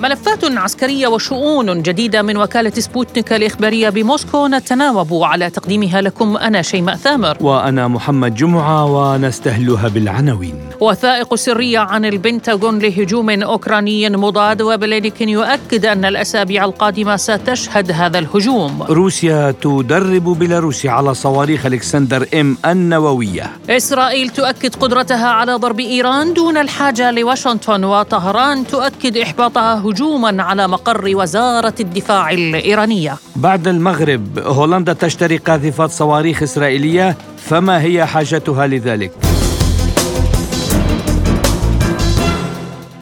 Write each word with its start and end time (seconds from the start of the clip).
ملفات 0.00 0.44
عسكرية 0.44 1.08
وشؤون 1.08 1.82
جديدة 1.82 2.22
من 2.22 2.36
وكالة 2.36 2.70
سبوتنيك 2.70 3.32
الإخبارية 3.32 3.88
بموسكو. 3.88 4.46
نتناوب 4.46 5.22
على 5.24 5.50
تقديمها 5.50 6.00
لكم 6.00 6.36
أنا 6.36 6.62
شيماء 6.62 6.96
ثامر. 6.96 7.36
وأنا 7.40 7.88
محمد 7.88 8.34
جمعة 8.34 8.84
ونستهلها 8.84 9.88
بالعناوين. 9.88 10.54
وثائق 10.80 11.34
سرية 11.34 11.78
عن 11.78 12.04
البنتاغون 12.04 12.78
لهجوم 12.78 13.30
أوكراني 13.30 14.10
مضاد 14.10 14.62
وبلينكين 14.62 15.28
يؤكد 15.28 15.86
أن 15.86 16.04
الأسابيع 16.04 16.64
القادمة 16.64 17.16
ستشهد 17.16 17.92
هذا 17.92 18.18
الهجوم. 18.18 18.82
روسيا 18.82 19.54
تدرب 19.62 20.38
بيلاروسيا 20.38 20.90
على 20.90 21.14
صواريخ 21.14 21.66
ألكسندر 21.66 22.26
إم 22.34 22.56
النووية. 22.66 23.50
إسرائيل 23.70 24.28
تؤكد 24.28 24.74
قدرتها 24.74 25.28
على 25.28 25.54
ضرب 25.54 25.80
إيران 25.80 26.34
دون 26.34 26.56
الحاجة 26.56 27.10
لواشنطن 27.10 27.84
وطهران 27.84 28.66
تؤكد 28.66 29.16
إحباطها 29.16 29.74
هجوما 29.90 30.42
على 30.42 30.68
مقر 30.68 31.16
وزارة 31.16 31.74
الدفاع 31.80 32.30
الإيرانية. 32.30 33.16
بعد 33.36 33.68
المغرب 33.68 34.38
هولندا 34.38 34.92
تشتري 34.92 35.36
قاذفات 35.36 35.90
صواريخ 35.90 36.42
إسرائيلية 36.42 37.16
فما 37.36 37.82
هي 37.82 38.06
حاجتها 38.06 38.66
لذلك؟ 38.66 39.12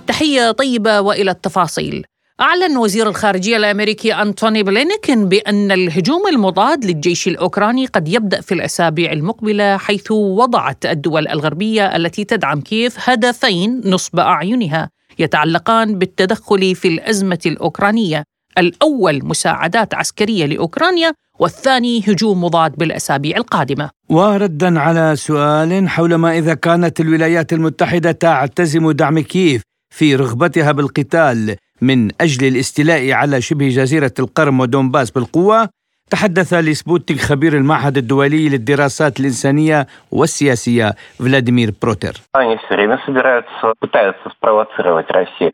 تحية 0.06 0.51
طيبة 0.51 1.01
وإلى 1.01 1.30
التفاصيل. 1.30 2.05
أعلن 2.41 2.77
وزير 2.77 3.09
الخارجية 3.09 3.56
الأمريكي 3.56 4.14
أنتوني 4.14 4.62
بلينكين 4.62 5.28
بأن 5.28 5.70
الهجوم 5.73 6.23
المضاد 6.28 6.84
للجيش 6.84 7.28
الأوكراني 7.28 7.86
قد 7.86 8.09
يبدأ 8.09 8.41
في 8.41 8.55
الأسابيع 8.55 9.12
المقبلة 9.12 9.77
حيث 9.77 10.11
وضعت 10.11 10.86
الدول 10.86 11.28
الغربية 11.28 11.97
التي 11.97 12.25
تدعم 12.25 12.61
كيف 12.61 13.11
هدفين 13.11 13.81
نصب 13.84 14.19
أعينها. 14.19 14.97
يتعلقان 15.19 15.98
بالتدخل 15.98 16.74
في 16.74 16.88
الأزمة 16.88 17.38
الأوكرانية 17.47 18.24
الأول 18.58 19.25
مساعدات 19.25 19.94
عسكرية 19.94 20.47
لأوكرانيا 20.47 21.12
والثاني 21.38 22.00
هجوم 22.08 22.44
مضاد 22.44 22.77
بالأسابيع 22.77 23.36
القادمة. 23.36 23.91
وردا 24.08 24.80
على 24.80 25.16
سؤال 25.16 25.88
حول 25.88 26.14
ما 26.14 26.38
إذا 26.38 26.55
كانت 26.55 27.00
الولايات 27.00 27.52
المتحدة 27.52 28.12
تعتزم 28.12 28.91
دعم 28.91 29.19
كييف 29.19 29.62
في 29.94 30.14
رغبتها 30.16 30.72
بالقتال 30.72 31.56
من 31.80 32.10
أجل 32.20 32.47
الاستيلاء 32.47 33.12
على 33.12 33.41
شبه 33.41 33.69
جزيرة 33.69 34.12
القرم 34.19 34.60
ودونباس 34.60 35.10
بالقوة 35.10 35.69
تحدث 36.11 36.55
لسبوتنيك 36.55 37.20
خبير 37.20 37.56
المعهد 37.56 37.97
الدولي 37.97 38.48
للدراسات 38.48 39.20
الإنسانية 39.20 39.87
والسياسية 40.11 40.95
فلاديمير 41.19 41.75
بروتر. 41.83 42.20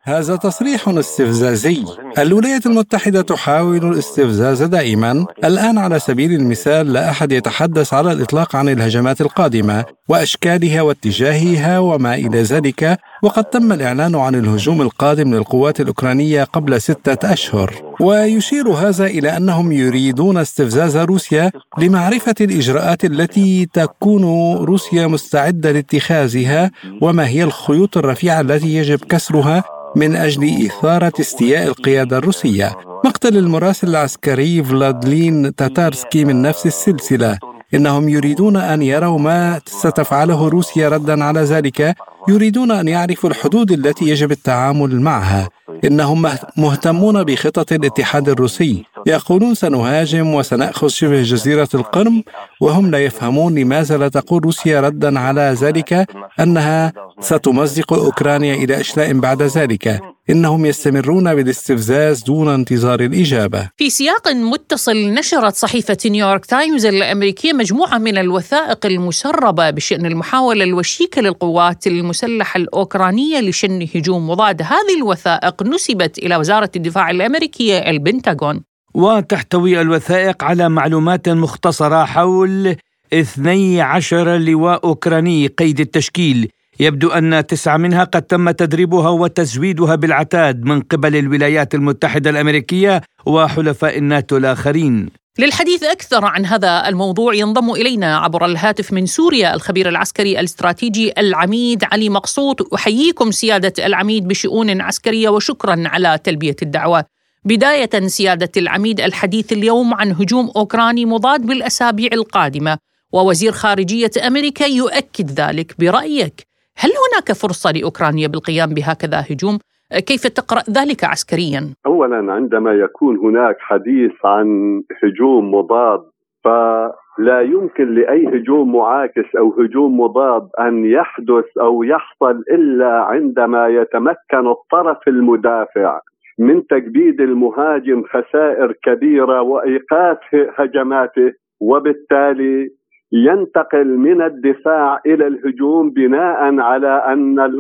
هذا 0.03 0.37
تصريح 0.37 0.89
استفزازي. 0.89 1.85
الولايات 2.19 2.67
المتحدة 2.67 3.23
تحاول 3.23 3.77
الاستفزاز 3.77 4.63
دائما. 4.63 5.27
الآن 5.45 5.79
على 5.79 5.99
سبيل 5.99 6.33
المثال 6.33 6.93
لا 6.93 7.11
أحد 7.11 7.33
يتحدث 7.33 7.95
على 7.95 8.13
الإطلاق 8.13 8.57
عن 8.57 8.69
الهجمات 8.69 9.21
القادمة 9.21 9.85
وأشكالها 10.09 10.83
واتجاهها 10.83 11.79
وما 11.79 12.15
إلى 12.15 12.43
ذلك. 12.43 12.99
وقد 13.25 13.45
تم 13.45 13.73
الإعلان 13.73 14.15
عن 14.15 14.35
الهجوم 14.35 14.83
القادم 14.83 15.35
للقوات 15.35 15.81
الأوكرانية 15.81 16.45
قبل 16.45 16.81
ستة 16.81 17.33
أشهر. 17.33 17.75
ويشير 18.01 18.69
هذا 18.69 19.07
إلى 19.07 19.37
أنهم 19.37 19.73
يريدون 19.73 20.37
استفزاز 20.37 20.97
روسيا 20.97 21.51
لمعرفة 21.79 22.35
الإجراءات 22.41 23.05
التي 23.05 23.67
تكون 23.73 24.25
روسيا 24.57 25.07
مستعدة 25.07 25.73
لاتخاذها 25.73 26.71
وما 27.03 27.29
هي 27.29 27.45
الخيوط 27.45 27.97
الرفيعة 27.97 28.41
التي 28.41 28.75
يجب 28.75 28.99
كسرها 28.99 29.65
من 29.97 30.17
أجل 30.17 30.67
إثارة 30.67 31.13
استياء 31.21 31.67
القيادة 31.67 32.19
الروسية. 32.19 32.77
مقتل 33.05 33.37
المراسل 33.37 33.89
العسكري 33.89 34.65
فلادلين 34.65 35.55
تاتارسكي 35.55 36.25
من 36.25 36.43
نفس 36.43 36.67
السلسلة. 36.67 37.39
إنهم 37.75 38.09
يريدون 38.09 38.57
أن 38.57 38.83
يروا 38.83 39.19
ما 39.19 39.61
ستفعله 39.67 40.49
روسيا 40.49 40.89
ردا 40.89 41.25
على 41.25 41.41
ذلك 41.41 41.95
يريدون 42.29 42.71
أن 42.71 42.89
يعرفوا 42.89 43.31
الحدود 43.31 43.73
التي 43.73 44.09
يجب 44.09 44.31
التعامل 44.33 45.01
معها. 45.01 45.49
إنهم 45.85 46.29
مهتمون 46.57 47.25
بخطط 47.25 47.73
الاتحاد 47.73 48.29
الروسي. 48.29 48.85
يقولون 49.07 49.55
سنهاجم 49.55 50.35
وسنأخذ 50.35 50.89
شبه 50.89 51.23
جزيرة 51.23 51.69
القرم 51.75 52.23
وهم 52.61 52.91
لا 52.91 53.05
يفهمون 53.05 53.55
لماذا 53.55 53.97
لا 53.97 54.09
تقول 54.09 54.45
روسيا 54.45 54.81
ردا 54.81 55.19
على 55.19 55.57
ذلك 55.61 56.07
أنها 56.41 56.93
ستمزق 57.21 57.93
أوكرانيا 57.93 58.55
إلى 58.55 58.81
أشلاء 58.81 59.13
بعد 59.13 59.43
ذلك. 59.43 60.14
إنهم 60.31 60.67
يستمرون 60.67 61.35
بالاستفزاز 61.35 62.23
دون 62.23 62.49
انتظار 62.49 63.01
الإجابة. 63.01 63.71
في 63.77 63.91
سياق 63.91 64.29
متصل 64.29 64.97
نشرت 64.97 65.55
صحيفة 65.55 65.97
نيويورك 66.07 66.47
تايمز 66.47 66.87
الأمريكية 66.87 67.53
مجموعة 67.53 67.99
من 67.99 68.19
الوثائق 68.19 68.87
المسربة 68.87 69.71
بشأن 69.71 70.07
المحاولة 70.07 70.65
الوشيكة 70.65 71.23
للقوات 71.23 71.87
المسلحة 71.87 72.59
الأوكرانية 72.59 73.41
لشن 73.41 73.87
هجوم. 73.95 74.31
مضاد 74.31 74.63
هذه 74.63 74.97
الوثائق 74.97 75.63
نسبت 75.63 76.19
إلى 76.19 76.37
وزارة 76.37 76.71
الدفاع 76.77 77.11
الأمريكية 77.11 77.79
البنتاغون. 77.79 78.63
وتحتوي 78.95 79.81
الوثائق 79.81 80.45
على 80.45 80.69
معلومات 80.69 81.29
مختصرة 81.29 82.05
حول 82.05 82.77
12 83.13 84.37
لواء 84.37 84.85
أوكراني 84.85 85.47
قيد 85.47 85.81
التشكيل. 85.81 86.51
يبدو 86.81 87.09
أن 87.09 87.47
تسعة 87.47 87.77
منها 87.77 88.05
قد 88.05 88.23
تم 88.23 88.51
تدريبها 88.51 89.09
وتزويدها 89.09 89.95
بالعتاد 89.95 90.65
من 90.65 90.81
قبل 90.81 91.17
الولايات 91.17 91.75
المتحدة 91.75 92.31
الأمريكية 92.31 93.03
وحلفاء 93.27 93.99
الناتو 93.99 94.37
الآخرين. 94.37 95.09
للحديث 95.39 95.83
أكثر 95.83 96.25
عن 96.25 96.47
هذا 96.47 96.89
الموضوع 96.89 97.35
ينضم 97.35 97.71
إلينا 97.71 98.17
عبر 98.17 98.45
الهاتف 98.47 98.93
من 98.93 99.07
سوريا 99.07 99.55
الخبير 99.55 99.89
العسكري 99.89 100.41
الاستراتيجي 100.41 101.13
العميد 101.19 101.85
علي 101.85 102.09
مقصود. 102.09 102.57
أحييكم 102.75 103.31
سيادة 103.31 103.87
العميد 103.87 104.29
بشؤون 104.29 104.81
عسكرية 104.81 105.29
وشكرا 105.29 105.83
على 105.87 106.19
تلبية 106.25 106.57
الدعوة. 106.63 107.05
بداية 107.45 108.07
سيادة 108.07 108.51
العميد 108.57 109.01
الحديث 109.01 109.53
اليوم 109.53 109.95
عن 109.95 110.13
هجوم 110.13 110.53
أوكراني 110.57 111.07
مضاد 111.07 111.41
بالأسابيع 111.41 112.11
القادمة. 112.13 112.79
ووزير 113.13 113.53
خارجية 113.53 114.11
أمريكا 114.27 114.65
يؤكد 114.65 115.41
ذلك 115.41 115.75
برأيك. 115.79 116.54
هل 116.79 116.91
هناك 117.05 117.33
فرصة 117.33 117.71
لأوكرانيا 117.71 118.29
بالقيام 118.29 118.75
بهكذا 118.75 119.21
هجوم؟ 119.31 119.59
كيف 120.07 120.27
تقرأ 120.27 120.63
ذلك 120.71 121.05
عسكريا؟ 121.05 121.75
أولا 121.87 122.33
عندما 122.33 122.73
يكون 122.73 123.19
هناك 123.19 123.57
حديث 123.59 124.13
عن 124.25 124.83
هجوم 125.03 125.55
مضاد 125.55 126.01
فلا 126.45 127.41
يمكن 127.41 127.95
لأي 127.95 128.29
هجوم 128.29 128.77
معاكس 128.77 129.37
أو 129.39 129.55
هجوم 129.61 130.01
مضاد 130.01 130.49
أن 130.61 130.85
يحدث 130.85 131.59
أو 131.61 131.83
يحصل 131.83 132.43
إلا 132.51 133.03
عندما 133.03 133.69
يتمكن 133.69 134.47
الطرف 134.51 135.09
المدافع 135.09 136.01
من 136.39 136.67
تكبيد 136.67 137.21
المهاجم 137.21 138.03
خسائر 138.03 138.73
كبيرة 138.83 139.43
وإيقاف 139.43 140.19
هجماته 140.59 141.33
وبالتالي 141.61 142.71
ينتقل 143.13 143.87
من 143.99 144.23
الدفاع 144.23 145.01
إلى 145.07 145.27
الهجوم 145.27 145.91
بناء 145.91 146.61
على 146.61 146.89
أن 146.89 147.53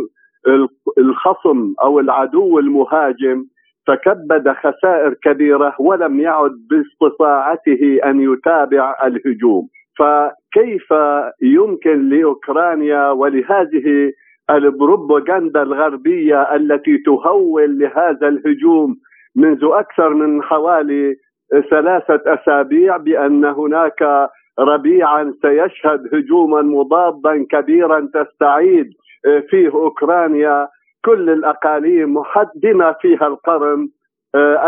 الخصم 0.98 1.74
أو 1.82 2.00
العدو 2.00 2.58
المهاجم 2.58 3.44
تكبد 3.86 4.48
خسائر 4.52 5.14
كبيرة 5.22 5.74
ولم 5.78 6.20
يعد 6.20 6.52
باستطاعته 6.70 7.98
أن 8.04 8.20
يتابع 8.20 8.96
الهجوم. 9.04 9.68
فكيف 9.98 10.94
يمكن 11.42 12.08
لأوكرانيا 12.08 13.10
ولهذه 13.10 14.12
البروباغندا 14.50 15.62
الغربية 15.62 16.54
التي 16.54 16.98
تهول 16.98 17.78
لهذا 17.78 18.28
الهجوم 18.28 18.96
منذ 19.36 19.64
أكثر 19.64 20.14
من 20.14 20.42
حوالي 20.42 21.16
ثلاثة 21.70 22.20
أسابيع 22.34 22.96
بأن 22.96 23.44
هناك 23.44 24.28
ربيعا 24.58 25.34
سيشهد 25.42 26.14
هجوما 26.14 26.62
مضادا 26.62 27.46
كبيرا 27.50 28.08
تستعيد 28.14 28.90
فيه 29.50 29.68
أوكرانيا 29.68 30.68
كل 31.04 31.30
الأقاليم 31.30 32.22
بما 32.62 32.92
فيها 32.92 33.26
القرم 33.26 33.88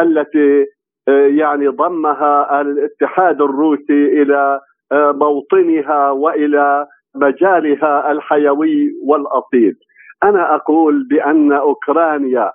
التي 0.01 0.67
يعني 1.09 1.67
ضمها 1.69 2.61
الاتحاد 2.61 3.43
الروسي 3.43 4.23
إلى 4.23 4.61
موطنها 4.93 6.11
وإلى 6.11 6.87
مجالها 7.15 8.13
الحيوي 8.13 8.93
والأصيل. 9.05 9.75
أنا 10.25 10.55
أقول 10.55 11.07
بأن 11.11 11.53
أوكرانيا 11.53 12.53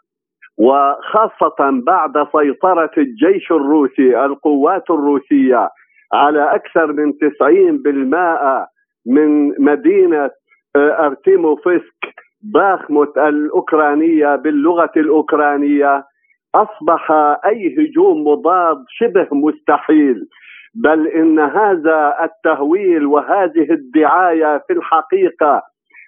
وخاصة 0.57 1.81
بعد 1.85 2.27
سيطرة 2.31 2.91
الجيش 2.97 3.51
الروسي 3.51 4.25
القوات 4.25 4.89
الروسية 4.89 5.69
على 6.13 6.55
أكثر 6.55 6.93
من 6.93 7.13
90% 7.13 8.67
من 9.05 9.53
مدينة 9.63 10.29
آه، 10.75 11.05
أرتيموفسك 11.05 12.15
باخموت 12.41 13.17
الأوكرانية 13.17 14.35
باللغة 14.35 14.91
الأوكرانية. 14.97 16.03
أصبح 16.55 17.11
أي 17.45 17.75
هجوم 17.77 18.27
مضاد 18.27 18.77
شبه 18.89 19.27
مستحيل 19.31 20.27
بل 20.75 21.07
إن 21.07 21.39
هذا 21.39 22.15
التهويل 22.23 23.05
وهذه 23.05 23.71
الدعاية 23.71 24.63
في 24.67 24.73
الحقيقة 24.73 25.61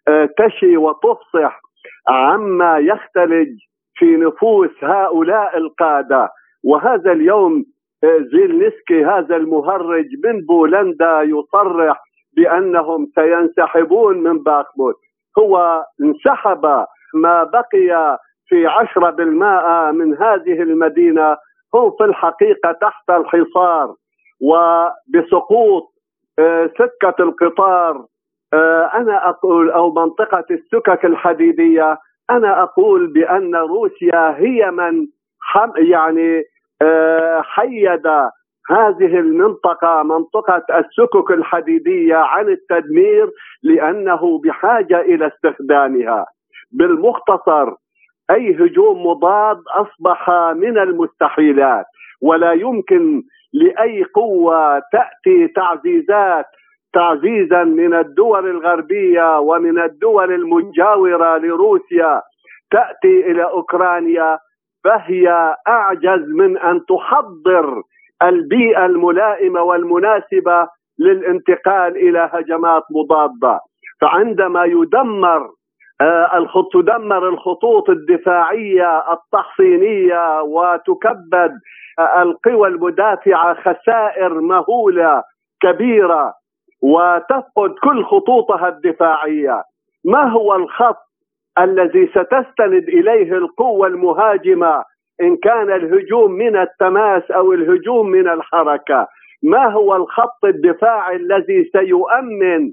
آه، 0.07 0.29
تشي 0.37 0.77
وتفصح 0.77 1.59
عما 2.07 2.77
يختلج 2.77 3.49
في 3.95 4.17
نفوس 4.17 4.83
هؤلاء 4.83 5.57
القادة. 5.57 6.29
وهذا 6.63 7.11
اليوم 7.11 7.65
زيلنسكي 8.03 9.05
هذا 9.05 9.35
المهرج 9.35 10.05
من 10.23 10.45
بولندا 10.45 11.21
يصرح 11.21 12.03
بأنهم 12.37 13.07
سينسحبون 13.15 14.23
من 14.23 14.43
باخموت. 14.43 14.95
هو 15.39 15.83
انسحب 16.01 16.85
ما 17.13 17.43
بقي 17.43 18.17
في 18.47 18.67
عشرة 18.67 19.09
بالمائة 19.09 19.91
من 19.91 20.17
هذه 20.17 20.61
المدينة 20.61 21.37
هم 21.73 21.91
في 21.97 22.03
الحقيقة 22.03 22.71
تحت 22.71 23.09
الحصار. 23.09 23.95
وبسقوط 24.41 25.93
آه، 26.39 26.69
سكة 26.77 27.23
القطار 27.23 28.05
آه، 28.53 28.91
أنا 28.93 29.29
أقول 29.29 29.71
أو 29.71 29.93
منطقة 29.93 30.45
السكك 30.51 31.05
الحديدية 31.05 31.97
أنا 32.29 32.63
أقول 32.63 33.07
بأن 33.07 33.55
روسيا 33.55 34.35
هي 34.37 34.71
من 34.71 35.07
يعني 35.77 36.43
حيد 37.41 38.07
هذه 38.69 39.19
المنطقة 39.19 40.03
منطقة 40.03 40.63
السكك 40.79 41.31
الحديدية 41.31 42.15
عن 42.15 42.49
التدمير 42.49 43.29
لأنه 43.63 44.41
بحاجة 44.43 45.01
إلى 45.01 45.27
استخدامها. 45.27 46.25
بالمختصر 46.71 47.73
أي 48.31 48.55
هجوم 48.55 49.05
مضاد 49.07 49.57
أصبح 49.75 50.29
من 50.55 50.77
المستحيلات 50.77 51.85
ولا 52.21 52.51
يمكن 52.51 53.23
لأي 53.53 54.03
قوة 54.03 54.79
تأتي 54.79 55.47
تعزيزات 55.47 56.45
تعزيزا 56.93 57.63
من 57.63 57.93
الدول 57.93 58.49
الغربية 58.49 59.39
ومن 59.39 59.79
الدول 59.79 60.33
المجاورة 60.33 61.37
لروسيا 61.37 62.21
تأتي 62.71 63.31
إلى 63.31 63.43
أوكرانيا 63.43 64.39
فهي 64.83 65.55
أعجز 65.67 66.27
من 66.27 66.57
أن 66.57 66.85
تحضر 66.85 67.81
البيئة 68.23 68.85
الملائمة 68.85 69.61
والمناسبة 69.61 70.67
للانتقال 70.99 71.97
إلى 71.97 72.29
هجمات 72.33 72.83
مضادة. 72.91 73.59
فعندما 74.01 74.63
يدمر 74.65 75.49
آه، 76.01 76.47
تدمر 76.73 77.29
الخطوط 77.29 77.89
الدفاعية 77.89 79.13
التحصينية 79.13 80.41
وتكبد 80.41 81.51
آه، 81.99 82.21
القوى 82.21 82.67
المدافعة 82.67 83.53
خسائر 83.53 84.41
مهولة 84.41 85.23
كبيرة 85.61 86.33
وتفقد 86.81 87.75
كل 87.83 88.03
خطوطها 88.05 88.67
الدفاعية. 88.67 89.63
ما 90.05 90.31
هو 90.31 90.55
الخط 90.55 91.12
الذي 91.59 92.07
ستستند 92.07 92.89
إليه 92.89 93.33
القوة 93.33 93.87
المهاجمة 93.87 94.83
إن 95.21 95.37
كان 95.37 95.71
الهجوم 95.71 96.31
من 96.31 96.57
التماس 96.57 97.31
أو 97.31 97.53
الهجوم 97.53 98.09
من 98.09 98.27
الحركة. 98.27 99.07
ما 99.43 99.71
هو 99.71 99.95
الخط 99.95 100.45
الدفاعي 100.45 101.15
الذي 101.15 101.69
سيؤمن 101.71 102.71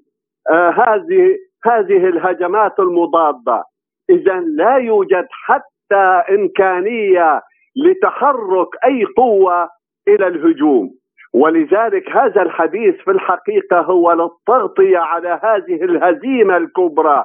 آه 0.50 0.70
هذه 0.70 1.36
هذه 1.64 2.06
الهجمات 2.06 2.80
المضادة؟ 2.80 3.64
إذا 4.10 4.40
لا 4.40 4.76
يوجد 4.76 5.26
حتى 5.30 6.34
إمكانية 6.34 7.42
لتحرك 7.76 8.68
أي 8.84 9.04
قوة 9.16 9.68
إلى 10.08 10.26
الهجوم. 10.26 10.90
ولذلك 11.34 12.10
هذا 12.10 12.42
الحديث 12.42 12.94
في 12.94 13.10
الحقيقة 13.10 13.80
هو 13.80 14.12
للتغطية 14.12 14.98
على 14.98 15.40
هذه 15.42 15.84
الهزيمة 15.84 16.56
الكبرى. 16.56 17.24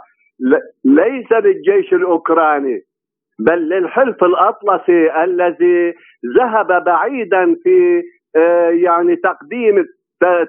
ليس 0.85 1.31
للجيش 1.31 1.93
الأوكراني 1.93 2.81
بل 3.39 3.69
للحلف 3.69 4.23
الأطلسي 4.23 5.23
الذي 5.23 5.93
ذهب 6.37 6.83
بعيدا 6.83 7.55
في 7.63 8.03
آه، 8.35 8.69
يعني 8.69 9.15
تقديم 9.15 9.85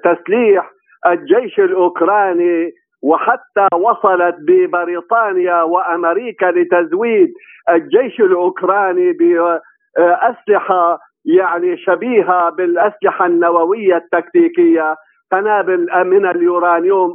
تسليح 0.04 0.70
الجيش 1.06 1.60
الأوكراني 1.60 2.72
وحتى 3.02 3.66
وصلت 3.74 4.36
ببريطانيا 4.48 5.62
وأمريكا 5.62 6.46
لتزويد 6.46 7.32
الجيش 7.70 8.20
الأوكراني 8.20 9.12
باسلحه 9.12 10.98
يعني 11.24 11.76
شبيهة 11.76 12.50
بالأسلحة 12.50 13.26
النووية 13.26 13.96
التكتيكية 13.96 14.96
قنابل 15.32 15.86
من 16.04 16.26
اليورانيوم 16.26 17.12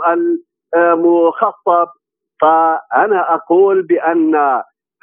المخصب 0.75 1.87
فأنا 2.41 3.33
أقول 3.33 3.81
بأن 3.81 4.35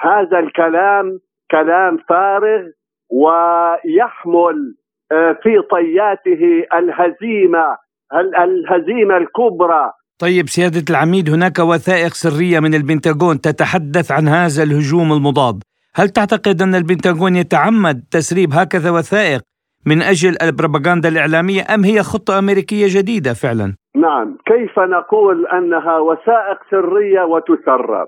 هذا 0.00 0.38
الكلام 0.38 1.18
كلام 1.50 1.98
فارغ 2.08 2.62
ويحمل 3.10 4.74
آه، 5.12 5.32
في 5.42 5.50
طياته 5.70 6.66
الهزيمة 6.78 7.76
الهزيمة 8.38 9.16
الكبرى 9.16 9.92
طيب 10.18 10.48
سيادة 10.48 10.84
العميد 10.90 11.30
هناك 11.30 11.58
وثائق 11.58 12.14
سرية 12.14 12.60
من 12.60 12.74
البنتاغون 12.74 13.40
تتحدث 13.40 14.12
عن 14.12 14.28
هذا 14.28 14.62
الهجوم 14.62 15.12
المضاد 15.12 15.62
هل 15.94 16.08
تعتقد 16.08 16.62
أن 16.62 16.74
البنتاغون 16.74 17.36
يتعمد 17.36 18.04
تسريب 18.10 18.52
هكذا 18.52 18.90
وثائق 18.90 19.42
من 19.86 20.02
أجل 20.02 20.36
البروباغندا 20.42 21.08
الإعلامية 21.08 21.74
أم 21.74 21.84
هي 21.84 22.02
خطة 22.02 22.38
أمريكية 22.38 22.86
جديدة 22.90 23.34
فعلا؟ 23.34 23.74
نعم. 23.96 24.36
كيف 24.46 24.78
نقول 24.78 25.46
أنها 25.46 25.98
وثائق 25.98 26.58
سرية 26.70 27.22
وتسرب؟ 27.22 28.06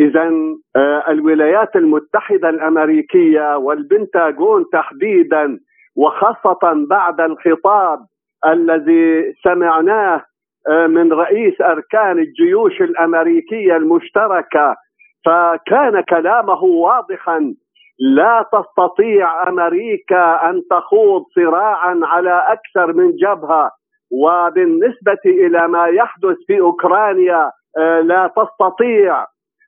إذا 0.00 0.30
آه، 0.76 1.04
الولايات 1.08 1.76
المتحدة 1.76 2.48
الأمريكية 2.48 3.56
والبنتاغون 3.56 4.64
تحديدا 4.72 5.58
وخاصة 5.96 6.86
بعد 6.90 7.20
الخطاب 7.20 7.98
الذي 8.46 9.32
سمعناه 9.44 10.24
آه، 10.68 10.86
من 10.86 11.12
رئيس 11.12 11.60
أركان 11.60 12.18
الجيوش 12.18 12.80
الأمريكية 12.80 13.76
المشتركة 13.76 14.76
فكان 15.24 16.00
كلامه 16.00 16.62
واضحا 16.64 17.54
لا 17.98 18.46
تستطيع 18.52 19.48
أمريكا 19.48 20.50
أن 20.50 20.62
تخوض 20.70 21.24
صراعا 21.34 22.00
على 22.02 22.46
أكثر 22.48 22.92
من 22.92 23.16
جبهة. 23.16 23.70
وبالنسبة 24.12 25.24
إلى 25.26 25.68
ما 25.68 25.86
يحدث 25.86 26.36
في 26.46 26.60
أوكرانيا 26.60 27.50
آه، 27.78 28.00
لا 28.00 28.32
تستطيع 28.36 29.26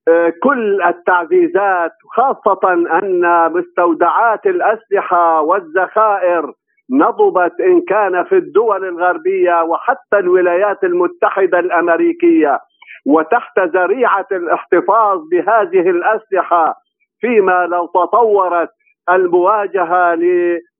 آه، 0.08 0.32
كل 0.42 0.82
التعزيزات 0.82 1.92
خاصة 2.16 2.72
أن 2.72 3.52
مستودعات 3.52 4.46
الأسلحة 4.46 5.40
والذخائر 5.40 6.52
نضبت 6.90 7.60
إن 7.60 7.80
كان 7.80 8.24
في 8.24 8.34
الدول 8.36 8.84
الغربية 8.84 9.62
وحتى 9.62 10.18
الولايات 10.18 10.84
المتحدة 10.84 11.58
الأمريكية. 11.58 12.60
وتحت 13.06 13.58
ذريعة 13.58 14.26
الاحتفاظ 14.32 15.20
بهذه 15.30 15.90
الأسلحة 15.90 16.74
فيما 17.20 17.66
لو 17.66 17.86
تطورت 17.86 18.70
المواجهة 19.10 20.14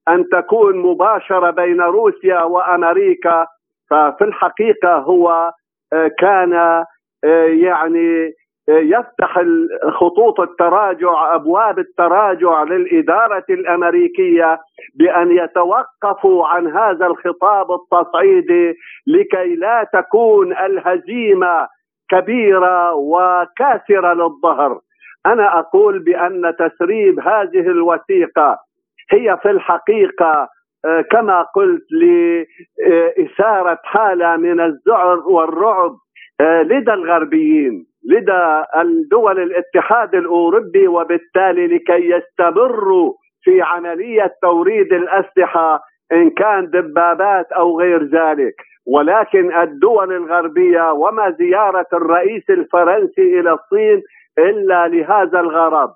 لأن 0.08 0.28
تكون 0.28 0.76
مباشرة 0.76 1.50
بين 1.50 1.80
روسيا 1.80 2.42
وأمريكا 2.42 3.46
ففي 3.90 4.25
الحقيقة 4.25 4.94
هو 4.96 5.52
آه، 5.92 6.10
كان 6.18 6.52
آه، 6.54 6.84
يعني 7.46 8.32
يفتح 8.68 9.40
خطوط 9.92 10.40
التراجع 10.40 11.34
أبواب 11.34 11.78
التراجع 11.78 12.62
للإدارة 12.62 13.44
الأمريكية 13.50 14.60
بأن 14.94 15.30
يتوقفوا 15.30 16.46
عن 16.46 16.66
هذا 16.66 17.06
الخطاب 17.06 17.66
التصعيدي 17.72 18.75
لكي 19.06 19.54
لا 19.54 19.86
تكون 19.92 20.52
الهزيمة 20.52 21.68
كبيرة 22.10 22.94
وكاسرة 22.94 24.14
للظهر. 24.14 24.80
أنا 25.26 25.58
أقول 25.58 25.98
بأن 25.98 26.54
تسريب 26.58 27.20
هذه 27.20 27.60
الوثيقة 27.60 28.65
هي 29.12 29.38
في 29.42 29.50
الحقيقة 29.50 30.48
آه، 30.84 31.00
كما 31.00 31.42
قلت 31.42 31.84
لاثاره 31.92 33.78
حالة 33.84 34.36
من 34.36 34.60
الذعر 34.60 35.18
والرعب 35.18 35.96
آه، 36.40 36.62
لدى 36.62 36.92
الغربيين 36.92 37.86
لدى 38.10 38.62
الدول 38.76 39.38
الاتحاد 39.42 40.14
الأوروبي 40.14 40.88
وبالتالي 40.88 41.66
لكي 41.66 42.10
يستمروا 42.10 43.12
في 43.42 43.62
عملية 43.62 44.34
توريد 44.42 44.92
الأسلحة 44.92 45.80
إن 46.12 46.30
كان 46.30 46.70
دبابات 46.70 47.52
أو 47.52 47.80
غير 47.80 48.04
ذلك. 48.04 48.54
ولكن 48.86 49.56
الدول 49.56 50.12
الغربية 50.12 50.92
وما 50.92 51.30
زيارة 51.30 51.86
الرئيس 51.92 52.50
الفرنسي 52.50 53.40
إلى 53.40 53.52
الصين 53.52 54.02
إلا 54.38 54.88
لهذا 54.88 55.40
الغرض. 55.40 55.90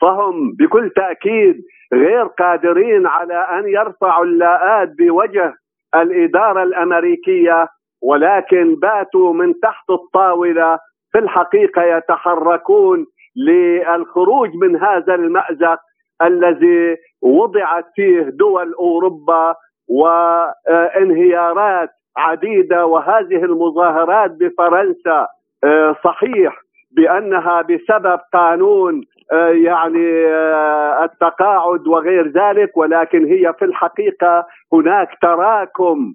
فهم 0.00 0.52
بكل 0.58 0.90
تأكيد 0.90 1.56
غير 1.92 2.26
قادرين 2.26 3.06
على 3.06 3.34
أن 3.34 3.68
يرفعوا 3.68 4.24
اللاءات 4.24 4.88
بوجه 4.98 5.54
الإدارة 5.94 6.62
الأمريكية 6.62 7.68
ولكن 8.02 8.74
باتوا 8.74 9.32
من 9.32 9.60
تحت 9.60 9.90
الطاولة 9.90 10.78
في 11.12 11.18
الحقيقة 11.18 11.82
يتحركون 11.82 13.06
للخروج 13.36 14.50
من 14.62 14.76
هذا 14.76 15.14
المأزق 15.14 15.78
الذي 16.22 16.96
وضعت 17.22 17.84
فيه 17.94 18.20
دول 18.22 18.74
أوروبا 18.74 19.54
وانهيارات 19.88 21.90
عديدة 22.16 22.86
وهذه 22.86 23.44
المظاهرات 23.44 24.30
بفرنسا 24.30 25.26
آه، 25.64 25.96
صحيح 26.04 26.54
بأنها 26.96 27.62
بسبب 27.62 28.20
قانون 28.32 29.00
يعني 29.32 30.26
آه، 30.26 31.04
التقاعد 31.04 31.86
وغير 31.86 32.28
ذلك 32.28 32.76
ولكن 32.76 33.24
هي 33.24 33.52
في 33.58 33.64
الحقيقة 33.64 34.46
هناك 34.72 35.08
تراكم 35.22 36.14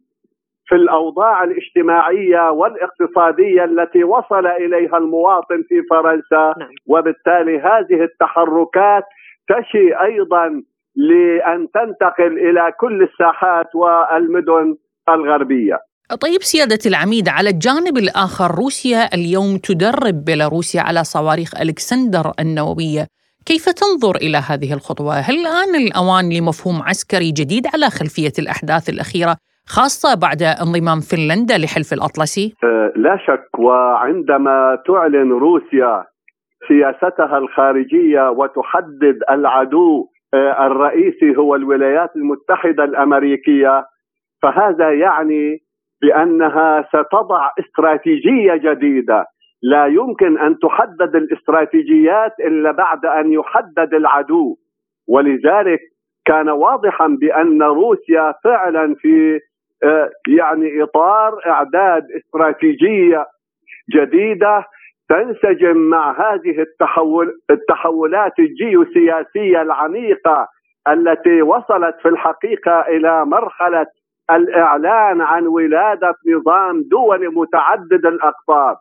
في 0.65 0.75
الأوضاع 0.75 1.43
الاجتماعية 1.43 2.49
والاقتصادية 2.51 3.63
التي 3.63 4.03
وصل 4.03 4.47
إليها 4.47 4.97
المواطن 4.97 5.63
في 5.69 5.81
فرنسا 5.89 6.53
نعم. 6.59 6.69
وبالتالي 6.87 7.59
هذه 7.59 8.03
التحركات 8.03 9.03
تشي 9.47 9.93
أيضا 9.93 10.63
لأن 10.95 11.67
تنتقل 11.71 12.49
إلى 12.49 12.71
كل 12.79 13.03
الساحات 13.03 13.75
والمدن 13.75 14.75
الغربية. 15.09 15.79
طيب 16.15 16.41
سيادة 16.41 16.79
العميد 16.85 17.29
على 17.29 17.49
الجانب 17.49 17.97
الآخر 17.97 18.55
روسيا 18.55 19.01
اليوم 19.13 19.57
تدرب 19.57 20.25
بيلاروسيا 20.25 20.81
على 20.81 21.03
صواريخ 21.03 21.61
ألكسندر 21.61 22.31
النووية 22.39 23.03
كيف 23.45 23.65
تنظر 23.81 24.15
إلى 24.15 24.37
هذه 24.49 24.73
الخطوة؟ 24.73 25.13
هل 25.13 25.35
الآن 25.43 25.71
الأوان 25.83 26.25
لمفهوم 26.37 26.81
عسكري 26.89 27.31
جديد 27.39 27.63
على 27.73 27.87
خلفية 27.89 28.35
الأحداث 28.39 28.89
الأخيرة 28.89 29.35
خاصة 29.75 30.19
بعد 30.25 30.41
انضمام 30.63 30.99
فنلندا 31.09 31.57
لحلف 31.57 31.93
الأطلسي؟ 31.93 32.55
أه 32.63 32.91
لا 32.95 33.17
شك 33.27 33.59
وعندما 33.59 34.77
تعلن 34.87 35.31
روسيا 35.31 36.05
سياستها 36.67 37.37
الخارجية 37.37 38.29
وتحدد 38.29 39.17
العدو 39.29 40.07
أه 40.33 40.67
الرئيسي 40.67 41.37
هو 41.37 41.55
الولايات 41.55 42.09
المتحدة 42.15 42.83
الأمريكية 42.83 43.85
فهذا 44.41 44.91
يعني 44.93 45.68
بأنها 46.01 46.87
ستضع 46.89 47.49
استراتيجية 47.59 48.55
جديدة. 48.55 49.25
لا 49.63 49.85
يمكن 49.85 50.37
أن 50.37 50.59
تحدد 50.59 51.15
الاستراتيجيات 51.15 52.39
إلا 52.39 52.71
بعد 52.71 53.05
أن 53.05 53.33
يحدد 53.33 53.93
العدو. 53.93 54.55
ولذلك 55.07 55.79
كان 56.25 56.49
واضحا 56.49 57.07
بأن 57.07 57.63
روسيا 57.63 58.33
فعلا 58.43 58.95
في 58.95 59.39
آه، 59.83 60.09
يعني 60.27 60.83
إطار 60.83 61.39
إعداد 61.45 62.03
استراتيجية 62.11 63.25
جديدة 63.95 64.65
تنسجم 65.09 65.77
مع 65.77 66.11
هذه 66.11 66.61
التحول 66.61 67.39
التحولات 67.51 68.39
الجيوسياسية 68.39 69.61
العميقة 69.61 70.47
التي 70.87 71.41
وصلت 71.41 71.95
في 72.01 72.07
الحقيقة 72.07 72.81
إلى 72.81 73.25
مرحلة 73.25 73.85
الإعلان 74.31 75.21
عن 75.21 75.47
ولادة 75.47 76.15
نظام 76.27 76.83
دولي 76.91 77.27
متعدد 77.27 78.05
الأقطاب 78.05 78.77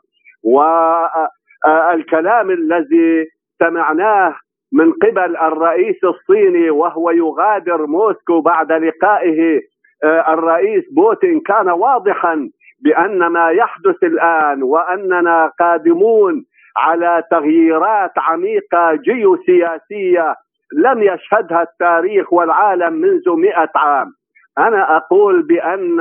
والكلام 1.64 2.50
الذي 2.50 3.26
سمعناه 3.58 4.34
من 4.72 4.92
قبل 4.92 5.36
الرئيس 5.36 6.04
الصيني 6.04 6.70
وهو 6.70 7.10
يغادر 7.10 7.86
موسكو 7.86 8.40
بعد 8.40 8.72
لقائه 8.72 9.60
آه، 10.04 10.32
الرئيس 10.32 10.84
بوتين 10.92 11.40
كان 11.40 11.68
واضحا 11.68 12.50
بأن 12.84 13.26
ما 13.26 13.50
يحدث 13.50 14.02
الآن 14.02 14.62
وأننا 14.62 15.52
قادمون 15.60 16.44
على 16.76 17.22
تغييرات 17.30 18.12
عميقة 18.18 18.94
جيوسياسية 18.94 20.34
لم 20.72 21.02
يشهدها 21.02 21.62
التاريخ 21.62 22.32
والعالم 22.32 22.92
منذ 22.92 23.30
مئة 23.30 23.70
عام. 23.76 24.17
أنا 24.58 24.96
أقول 24.96 25.42
بأن 25.42 26.00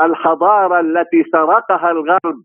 الحضارة 0.00 0.80
التي 0.80 1.24
سرقها 1.32 1.90
الغرب 1.90 2.36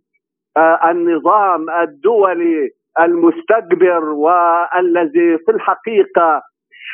آه، 0.58 0.92
النظام 0.92 1.70
الدولي 1.70 2.70
المستكبر 3.00 4.04
والذي 4.10 5.38
في 5.38 5.52
الحقيقة 5.52 6.42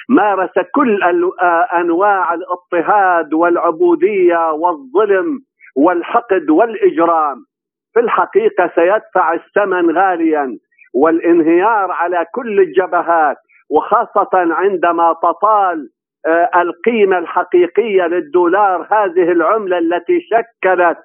مارس 0.10 0.52
كل 0.76 1.04
آه، 1.42 1.68
أنواع 1.80 2.34
الاضطهاد 2.34 3.34
والعبودية 3.34 4.52
والظلم 4.52 5.40
والحقد 5.76 6.50
والإجرام. 6.50 7.46
في 7.94 8.00
الحقيقة 8.00 8.72
سيدفع 8.76 9.34
الثمن 9.34 9.98
غاليا 9.98 10.58
والانهيار 10.94 11.92
على 11.92 12.26
كل 12.34 12.60
الجبهات 12.60 13.38
وخاصة 13.70 14.30
عندما 14.34 15.14
تطال 15.24 15.90
آه، 16.28 16.50
القيمة 16.56 17.18
الحقيقية 17.18 18.04
للدولار 18.04 18.88
هذه 18.92 19.32
العملة 19.32 19.78
التي 19.78 20.22
شكلت 20.22 20.98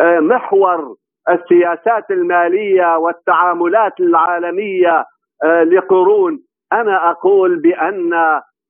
آه، 0.00 0.20
محور 0.20 0.96
السياسات 1.30 2.10
المالية 2.10 2.96
والتعاملات 2.96 4.00
العالمية 4.00 5.04
آه، 5.44 5.62
لقرون. 5.62 6.40
أنا 6.72 7.10
أقول 7.10 7.56
بأن 7.60 8.14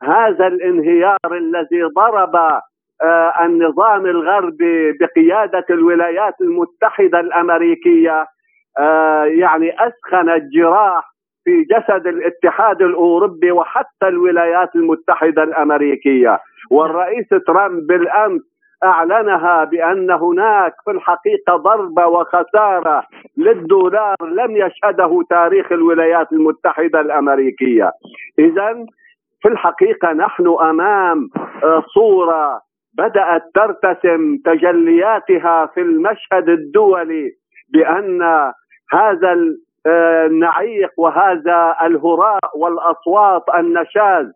هذا 0.03 0.47
الانهيار 0.47 1.33
الذي 1.33 1.83
ضرب 1.97 2.61
النظام 3.41 4.07
الغربي 4.07 4.93
بقيادة 4.93 5.65
الولايات 5.71 6.35
المتحدة 6.41 7.21
الأمريكية 7.21 8.27
يعني 9.25 9.75
أسخن 9.79 10.31
الجراح 10.31 11.12
في 11.45 11.63
جسد 11.63 12.07
الاتحاد 12.07 12.83
الأوروبي 12.83 13.53
وحتى 13.53 14.09
الولايات 14.09 14.77
المتحدة 14.77 15.43
الأمريكية. 15.43 16.39
والرئيس 16.71 17.29
ترامب 17.47 17.87
بالأمس 17.87 18.43
أعلنها 18.85 19.65
بأن 19.65 20.11
هناك 20.11 20.75
في 20.85 20.91
الحقيقة 20.91 21.57
ضربة 21.57 22.07
وخسارة 22.07 23.05
للدولار 23.37 24.17
لم 24.23 24.57
يشهده 24.57 25.23
تاريخ 25.31 25.73
الولايات 25.73 26.33
المتحدة 26.33 27.01
الأمريكية. 27.01 27.91
اذا 28.39 28.87
في 29.43 29.49
الحقيقة 29.49 30.13
نحن 30.13 30.57
أمام 30.61 31.31
آه، 31.65 31.85
صورة 31.95 32.61
بدأت 32.95 33.43
ترتسم 33.55 34.37
تجلياتها 34.45 35.67
في 35.67 35.81
المشهد 35.81 36.49
الدولي 36.49 37.33
بأن 37.73 38.23
هذا 38.93 39.37
النعيق 39.87 40.91
وهذا 40.97 41.77
الهراء 41.83 42.41
والأصوات 42.57 43.43
النشاز 43.55 44.27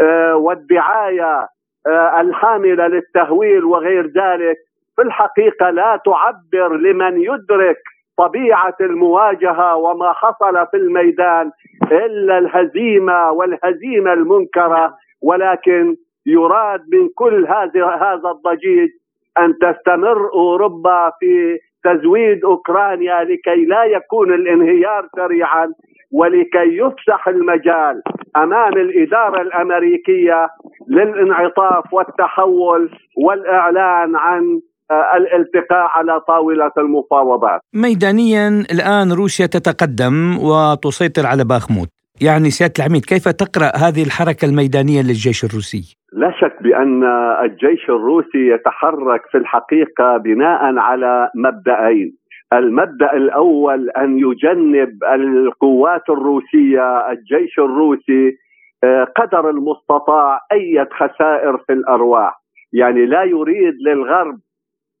آه، 0.00 0.36
والدعاية 0.36 1.48
آه، 1.86 2.20
الحاملة 2.20 2.86
للتهويل 2.86 3.64
وغير 3.64 4.06
ذلك 4.06 4.56
في 4.96 5.02
الحقيقة 5.02 5.70
لا 5.70 6.00
تعبر 6.04 6.76
لمن 6.76 7.22
يدرك 7.22 7.76
طبيعة 8.16 8.76
المواجهة 8.80 9.76
وما 9.76 10.12
حصل 10.12 10.66
في 10.70 10.76
الميدان 10.76 11.50
إلا 11.92 12.38
الهزيمة 12.38 13.30
والهزيمة 13.30 14.12
المنكرة 14.12 14.94
ولكن 15.22 15.96
يراد 16.26 16.80
من 16.92 17.08
كل 17.14 17.46
هذا 17.46 17.86
هذا 17.86 18.30
الضجيج 18.30 18.90
أن 19.38 19.54
تستمر 19.58 20.32
أوروبا 20.32 21.12
في 21.20 21.58
تزويد 21.84 22.44
أوكرانيا 22.44 23.24
لكي 23.24 23.64
لا 23.64 23.84
يكون 23.84 24.34
الانهيار 24.34 25.08
سريعا 25.16 25.68
ولكي 26.12 26.68
يفسح 26.82 27.28
المجال 27.28 28.02
امام 28.36 28.72
الإدارة 28.72 29.42
الأمريكية 29.42 30.48
للانعطاف 30.88 31.92
والتحول 31.92 32.90
والإعلان 33.16 34.16
عن 34.16 34.60
آه، 34.90 35.16
الالتقاء 35.16 35.86
على 35.96 36.20
طاولة 36.20 36.72
المفاوضات. 36.78 37.60
ميدانيا 37.74 38.48
الآن 38.48 39.12
روسيا 39.12 39.46
تتقدم 39.46 40.38
وتسيطر 40.38 41.26
على 41.26 41.44
باخموت، 41.44 41.88
يعني 42.20 42.50
سيادة 42.50 42.74
العميد 42.78 43.04
كيف 43.04 43.28
تقرأ 43.28 43.76
هذه 43.76 44.02
الحركة 44.02 44.44
الميدانية 44.44 45.02
للجيش 45.02 45.44
الروسي؟ 45.44 45.99
لا 46.12 46.30
شك 46.40 46.62
بأن 46.62 47.04
الجيش 47.44 47.90
الروسي 47.90 48.48
يتحرك 48.48 49.26
في 49.30 49.38
الحقيقة 49.38 50.16
بناء 50.16 50.78
على 50.78 51.30
مبدأين. 51.34 52.16
المبدأ 52.52 53.12
الأول 53.12 53.90
أن 53.90 54.18
يجنب 54.18 55.04
القوات 55.04 56.10
الروسية 56.10 57.10
الجيش 57.10 57.58
الروسي 57.58 58.36
آه، 58.84 59.04
قدر 59.04 59.50
المستطاع 59.50 60.40
اي 60.52 60.86
خسائر 60.92 61.58
في 61.58 61.72
الأرواح. 61.72 62.40
يعني 62.72 63.06
لا 63.06 63.22
يريد 63.22 63.74
للغرب 63.86 64.38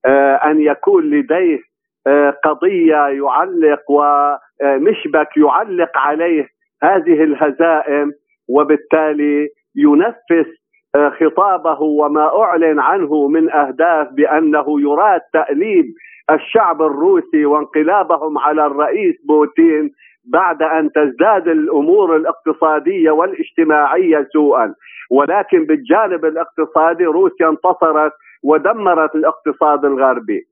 آه، 0.06 0.34
أن 0.34 0.60
يكون 0.60 1.10
لديه 1.10 1.58
آه، 2.06 2.30
قضية 2.44 3.06
يعلق 3.08 3.90
ومشبك 3.90 5.36
يعلق 5.36 5.98
عليه 5.98 6.48
هذه 6.82 7.24
الهزائم 7.24 8.12
وبالتالي 8.48 9.48
ينفس 9.76 10.59
خطابه 10.96 11.82
وما 11.82 12.42
أعلن 12.42 12.80
عنه 12.80 13.28
من 13.28 13.50
أهداف 13.50 14.08
بأنه 14.12 14.80
يراد 14.80 15.20
تاليب 15.32 15.94
الشعب 16.30 16.82
الروسي 16.82 17.44
وانقلابهم 17.44 18.38
على 18.38 18.66
الرئيس 18.66 19.14
بوتين 19.28 19.90
بعد 20.24 20.62
أن 20.62 20.90
تزداد 20.92 21.48
الأمور 21.48 22.16
الاقتصادية 22.16 23.10
والاجتماعية 23.10 24.28
سوءا. 24.32 24.74
ولكن 25.10 25.64
بالجانب 25.64 26.24
الاقتصادي 26.24 27.04
روسيا 27.04 27.48
انتصرت 27.48 28.12
ودمرت 28.44 29.14
الاقتصاد 29.14 29.84
الغربي. 29.84 30.42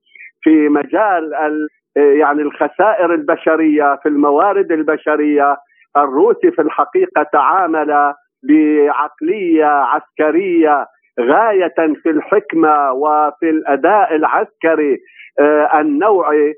في 0.43 0.69
مجال 0.69 1.33
يعني 1.97 2.43
الخسائر 2.43 3.15
البشرية 3.15 3.99
في 4.03 4.09
الموارد 4.09 4.73
البشرية 4.73 5.57
الروسي 5.97 6.51
في 6.51 6.63
الحقيقة 6.63 7.23
تعامل 7.23 8.15
بعقلية 8.43 9.65
عسكرية 9.65 10.87
غاية 11.21 11.95
في 12.03 12.11
الحكمة 12.11 12.93
وفي 12.93 13.51
الأداء 13.51 14.15
العسكري 14.15 14.99
آه، 15.41 15.81
النوعي 15.81 16.55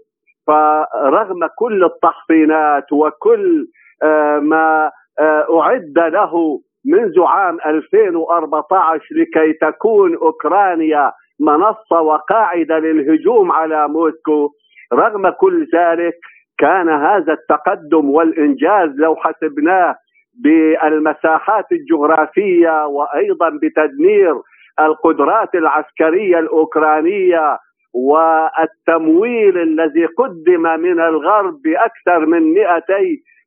فرغم 0.46 1.46
كل 1.58 1.84
التحصينات 1.84 2.92
وكل 2.92 3.66
آه، 4.02 4.38
ما 4.38 4.90
آه، 5.18 5.60
أعد 5.60 5.98
له 5.98 6.60
منذ 6.84 7.20
عام 7.20 7.58
2014 7.66 9.04
لكي 9.10 9.52
تكون 9.52 10.16
أوكرانيا 10.16 11.12
منصة 11.40 12.00
وقاعدة 12.00 12.78
للهجوم 12.78 13.52
على 13.52 13.88
موسكو 13.88 14.50
رغم 14.92 15.30
كل 15.30 15.66
ذلك 15.74 16.14
كان 16.58 16.88
هذا 16.88 17.32
التقدم 17.32 18.10
والإنجاز 18.10 18.90
لو 18.96 19.16
حسبناه 19.16 19.96
بالمساحات 20.42 21.72
الجغرافية 21.72 22.86
وأيضا 22.86 23.48
بتدمير 23.62 24.34
القدرات 24.80 25.54
العسكرية 25.54 26.38
الأوكرانية 26.38 27.58
والتمويل 27.94 29.58
الذي 29.58 30.06
قدم 30.06 30.62
من 30.62 31.00
الغرب 31.00 31.62
بأكثر 31.62 32.26
من 32.26 32.54
200 32.54 32.80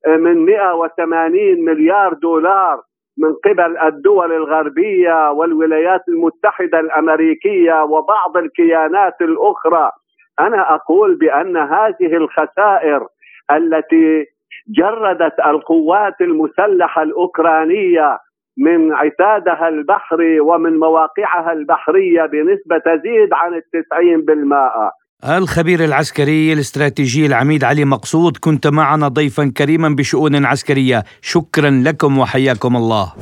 من 0.07 0.45
180 0.45 1.65
مليار 1.65 2.13
دولار 2.13 2.81
من 3.17 3.33
قبل 3.33 3.77
الدول 3.77 4.31
الغربية 4.31 5.31
والولايات 5.31 6.01
المتحدة 6.07 6.79
الأمريكية 6.79 7.83
وبعض 7.83 8.37
الكيانات 8.37 9.21
الأخرى. 9.21 9.91
أنا 10.39 10.75
أقول 10.75 11.15
بأن 11.15 11.57
هذه 11.57 12.15
الخسائر 12.15 13.07
التي 13.51 14.25
جردت 14.67 15.35
القوات 15.47 16.13
المسلحة 16.21 17.03
الأوكرانية 17.03 18.17
من 18.57 18.93
عتادها 18.93 19.67
البحري 19.69 20.39
ومن 20.39 20.79
مواقعها 20.79 21.51
البحرية 21.53 22.21
بنسبة 22.25 22.77
تزيد 22.77 23.29
عن 23.33 23.53
التسعين 23.53 24.25
بالمائة. 24.25 24.91
الخبير 25.37 25.83
العسكري 25.83 26.53
الاستراتيجي 26.53 27.25
العميد 27.25 27.63
علي 27.63 27.85
مقصود 27.85 28.37
كنت 28.37 28.67
معنا 28.67 29.07
ضيفا 29.07 29.51
كريما 29.57 29.89
بشؤون 29.89 30.45
عسكرية. 30.45 31.03
شكرا 31.21 31.69
لكم 31.69 32.17
وحياكم 32.19 32.75
الله. 32.75 33.13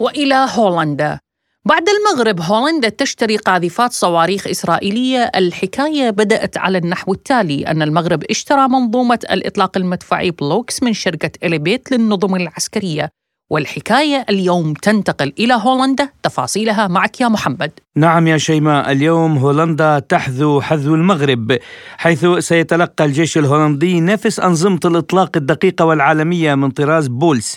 وإلى 0.00 0.46
هولندا. 0.58 1.18
بعد 1.68 1.84
المغرب 1.88 2.40
هولندا 2.40 2.88
تشتري 2.88 3.36
قاذفات 3.36 3.92
صواريخ 3.92 4.46
إسرائيلية. 4.46 5.30
الحكاية 5.36 6.10
بدأت 6.10 6.56
على 6.56 6.78
النحو 6.78 7.12
التالي 7.12 7.66
أن 7.66 7.82
المغرب 7.82 8.24
اشترى 8.30 8.68
منظومة 8.68 9.18
الإطلاق 9.30 9.76
المدفعي 9.76 10.30
بلوكس 10.30 10.82
من 10.82 10.92
شركة 10.92 11.30
إليبيت 11.44 11.92
للنظم 11.92 12.36
العسكرية. 12.36 13.10
والحكاية 13.50 14.26
اليوم 14.30 14.74
تنتقل 14.74 15.32
إلى 15.38 15.54
هولندا. 15.54 16.08
تفاصيلها 16.22 16.88
معك 16.88 17.20
يا 17.20 17.28
محمد. 17.28 17.70
نعم 17.96 18.26
يا 18.26 18.38
شيماء 18.38 18.92
اليوم 18.92 19.38
هولندا 19.38 19.98
تحذو 19.98 20.60
حذو 20.60 20.94
المغرب 20.94 21.58
حيث 21.96 22.26
سيتلقى 22.38 23.04
الجيش 23.04 23.38
الهولندي 23.38 24.00
نفس 24.00 24.40
أنظمة 24.40 24.80
الإطلاق 24.84 25.36
الدقيقة 25.36 25.84
والعالمية 25.84 26.54
من 26.54 26.70
طراز 26.70 27.06
بولس 27.06 27.56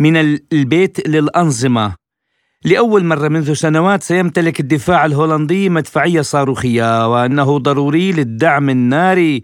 من 0.00 0.16
البيت 0.52 1.08
للأنظمة. 1.08 2.03
لأول 2.66 3.04
مرة 3.04 3.28
منذ 3.28 3.52
سنوات 3.52 4.02
سيمتلك 4.02 4.60
الدفاع 4.60 5.04
الهولندي 5.04 5.68
مدفعية 5.68 6.20
صاروخية 6.20 7.12
وأنه 7.12 7.58
ضروري 7.58 8.12
للدعم 8.12 8.70
الناري 8.70 9.42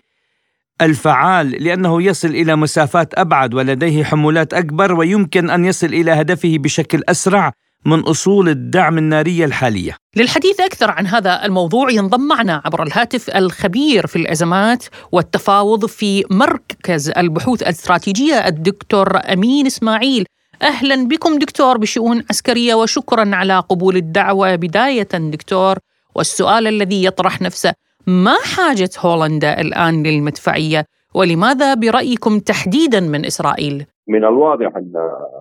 الفعال 0.82 1.50
لأنه 1.50 2.02
يصل 2.02 2.28
إلى 2.28 2.56
مسافات 2.56 3.18
أبعد 3.18 3.54
ولديه 3.54 4.04
حمولات 4.04 4.54
أكبر 4.54 4.92
ويمكن 4.92 5.50
أن 5.50 5.64
يصل 5.64 5.86
إلى 5.86 6.12
هدفه 6.12 6.58
بشكل 6.58 7.02
أسرع 7.08 7.52
من 7.86 8.00
أصول 8.00 8.48
الدعم 8.48 8.98
النارية 8.98 9.44
الحالية. 9.44 9.96
للحديث 10.16 10.60
أكثر 10.60 10.90
عن 10.90 11.06
هذا 11.06 11.44
الموضوع 11.44 11.90
ينضم 11.90 12.20
معنا 12.20 12.62
عبر 12.64 12.82
الهاتف 12.82 13.30
الخبير 13.30 14.06
في 14.06 14.16
الأزمات 14.16 14.84
والتفاوض 15.12 15.86
في 15.86 16.24
مركز 16.30 17.10
البحوث 17.16 17.62
الاستراتيجية 17.62 18.34
الدكتور 18.34 19.18
أمين 19.32 19.66
إسماعيل. 19.66 20.24
أهلا 20.62 21.08
بكم 21.08 21.38
دكتور 21.38 21.78
بشؤون 21.78 22.16
عسكرية 22.30 22.74
وشكرا 22.74 23.24
على 23.34 23.58
قبول 23.58 23.96
الدعوة. 23.96 24.56
بداية 24.56 25.08
دكتور 25.32 25.74
والسؤال 26.16 26.66
الذي 26.66 27.04
يطرح 27.04 27.42
نفسه 27.42 27.72
ما 28.06 28.34
حاجة 28.56 28.90
هولندا 29.04 29.60
الآن 29.60 30.02
للمدفعية؟ 30.02 30.84
ولماذا 31.14 31.74
برأيكم 31.74 32.38
تحديدا 32.38 33.00
من 33.00 33.24
إسرائيل؟ 33.24 33.86
من 34.08 34.24
الواضح 34.24 34.76
أن 34.76 34.92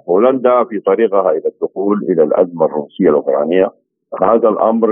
هولندا 0.09 0.63
في 0.63 0.79
طريقها 0.79 1.31
إلى 1.31 1.47
الدخول 1.53 1.97
إلى 2.09 2.23
الأزمة 2.23 2.65
الروسية 2.65 3.09
الأوكرانية 3.09 3.71
هذا 4.21 4.49
الأمر 4.49 4.89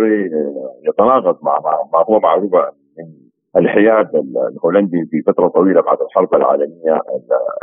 يتناقض 0.87 1.37
مع 1.41 1.59
ما 1.93 2.03
هو 2.09 2.19
معروف 2.19 2.51
من 2.97 3.05
الحياد 3.57 4.09
الهولندي 4.51 5.05
في 5.11 5.21
فترة 5.21 5.47
طويلة 5.47 5.81
بعد 5.81 5.97
الحرب 6.01 6.35
العالمية 6.35 7.01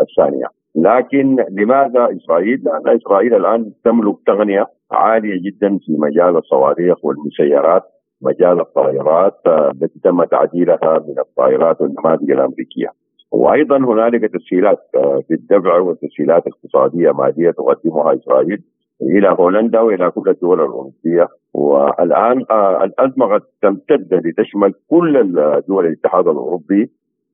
الثانية. 0.01 0.47
لكن 0.77 1.37
لماذا 1.51 2.09
إسرائيل؟ 2.17 2.63
لأن 2.65 2.97
إسرائيل 2.97 3.35
الآن 3.35 3.73
تملك 3.85 4.17
تقنية 4.27 4.67
عالية 4.93 5.41
جدا 5.43 5.79
في 5.79 5.97
مجال 5.99 6.37
الصواريخ 6.37 7.05
والمسيرات 7.05 7.83
مجال 8.23 8.61
الطائرات 8.61 9.41
آه، 9.47 9.71
التي 9.71 10.01
تم 10.05 10.25
تعديلها 10.25 11.05
من 11.09 11.19
الطائرات 11.19 11.81
والنماذج 11.81 12.31
الأمريكية. 12.31 12.89
وأيضا 13.33 13.77
هنالك 13.77 14.31
تسهيلات 14.33 14.79
آه، 14.95 15.23
في 15.29 15.35
الدفع 15.35 15.79
وتسهيلات 15.79 16.43
اقتصادية 16.47 17.13
ماليه 17.13 17.51
تقدمها 17.51 18.15
إسرائيل 18.15 18.59
إلى 19.03 19.37
هولندا 19.39 19.81
وإلى 19.81 20.11
كل 20.11 20.31
الدول 20.31 20.61
الأوروبية 20.61 21.29
والآن 21.55 22.45
آه، 22.51 22.85
الأزمة 22.85 23.27
قد 23.27 23.41
تمتد 23.63 24.15
لتشمل 24.15 24.75
كل 24.91 25.33
دول 25.69 25.87
الاتحاد 25.87 26.29
الأوروبي 26.29 26.91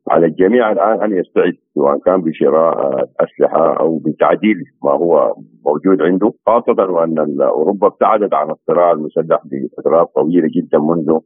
على 0.09 0.27
الجميع 0.27 0.73
الآن 0.73 1.03
أن 1.03 1.19
يستعد 1.19 1.53
سواء 1.75 1.99
كان 1.99 2.21
بشراء 2.21 3.05
أسلحة 3.21 3.81
أو 3.81 3.99
بتعديل 3.99 4.57
ما 4.85 4.91
هو 4.91 5.35
موجود 5.67 6.03
عنده 6.03 6.33
خاصة 6.47 6.91
وأن 6.93 7.41
أوروبا 7.41 7.87
ابتعدت 7.87 8.35
عن 8.35 8.51
الصراع 8.51 8.93
المسلح 8.93 9.41
لفترات 9.53 10.09
طويلة 10.15 10.49
جدا 10.57 10.79
منذ 10.79 11.19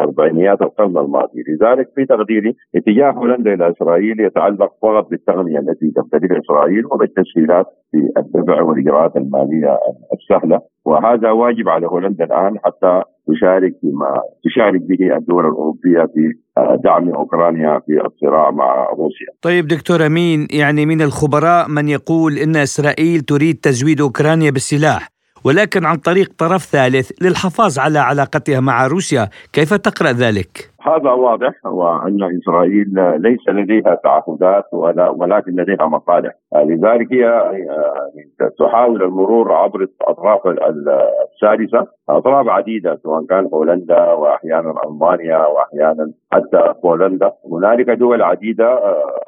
اربعينيات 0.00 0.62
القرن 0.62 0.98
الماضي، 0.98 1.42
لذلك 1.48 1.88
في 1.94 2.06
تقديري 2.06 2.54
اتجاه 2.76 3.10
هولندا 3.10 3.54
إلى 3.54 3.70
إسرائيل 3.70 4.20
يتعلق 4.20 4.72
فقط 4.82 5.10
بالتقنيه 5.10 5.58
التي 5.58 5.90
تمتلكها 5.90 6.38
إسرائيل 6.38 6.86
وبالتسهيلات 6.86 7.66
في 7.90 7.98
الدفع 8.16 8.62
والاجراءات 8.62 9.16
المالية 9.16 9.78
السهلة، 10.12 10.60
وهذا 10.84 11.30
واجب 11.30 11.68
على 11.68 11.86
هولندا 11.86 12.24
الآن 12.24 12.58
حتى 12.64 13.02
تشارك 13.28 13.72
بما 13.82 14.20
تشارك 14.44 14.80
به 14.80 15.16
الدول 15.16 15.44
الأوروبية 15.46 16.02
في 16.14 16.32
دعم 16.84 17.08
أوكرانيا 17.08 17.80
في 17.86 18.06
الصراع 18.06 18.50
مع 18.50 18.86
روسيا. 18.90 19.26
طيب 19.42 19.66
دكتور 19.66 20.06
أمين 20.06 20.46
يعني 20.50 20.86
من 20.86 21.02
الخبراء 21.02 21.68
من 21.68 21.88
يقول 21.88 22.38
إن 22.38 22.56
إسرائيل 22.56 23.20
تريد 23.20 23.56
تزويد 23.56 24.00
أوكرانيا 24.00 24.50
بالسلاح 24.50 25.08
ولكن 25.44 25.84
عن 25.84 25.96
طريق 25.96 26.32
طرف 26.38 26.62
ثالث 26.62 27.10
للحفاظ 27.22 27.78
على 27.78 27.98
علاقتها 27.98 28.60
مع 28.60 28.86
روسيا، 28.86 29.28
كيف 29.52 29.74
تقرأ 29.74 30.12
ذلك؟ 30.12 30.73
هذا 30.86 31.10
واضح 31.10 31.66
وأن 31.66 32.18
إسرائيل 32.38 32.86
ليس 33.16 33.48
لديها 33.48 33.94
تعهدات 33.94 34.64
ولا 34.72 35.10
ولكن 35.10 35.52
لديها 35.52 35.86
مصالح. 35.86 36.32
لذلك 36.54 37.12
هي 37.12 37.20
يعني 37.20 38.30
تحاول 38.58 39.02
المرور 39.02 39.52
عبر 39.52 39.80
الأطراف 39.80 40.46
الثالثه 40.46 41.86
أطراف 42.08 42.48
عديدة 42.48 42.96
سواء 43.02 43.24
كان 43.24 43.48
هولندا 43.54 44.12
وأحيانا 44.12 44.74
ألمانيا 44.86 45.46
وأحيانا 45.46 46.12
حتى 46.32 46.74
بولندا. 46.82 47.32
هنالك 47.52 47.90
دول 47.90 48.22
عديدة 48.22 48.78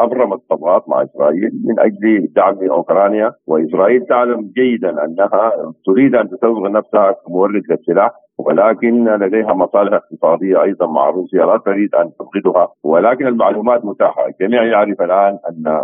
ابرمت 0.00 0.40
صفقات 0.50 0.88
مع 0.88 1.02
إسرائيل 1.02 1.50
من 1.64 1.80
أجل 1.80 2.28
دعم 2.36 2.70
أوكرانيا. 2.70 3.32
وإسرائيل 3.46 4.06
تعلم 4.06 4.52
جيدا 4.56 5.04
أنها 5.04 5.52
تريد 5.86 6.14
أن 6.14 6.28
تسوق 6.30 6.66
نفسها 6.70 7.12
كمورد 7.26 7.62
للسلاح. 7.70 8.10
ولكن 8.38 9.04
لديها 9.04 9.54
مصالح 9.54 9.92
اقتصادية 9.94 10.62
أيضا 10.62 10.86
مع 10.86 11.10
روسيا 11.10 11.46
لا 11.46 11.56
تريد 11.56 11.94
أن 11.94 12.10
تفقدها. 12.18 12.68
ولكن 12.84 13.26
المعلومات 13.26 13.84
متاحة، 13.84 14.26
الجميع 14.26 14.64
يعرف 14.64 15.02
الآن 15.02 15.38
أن 15.48 15.80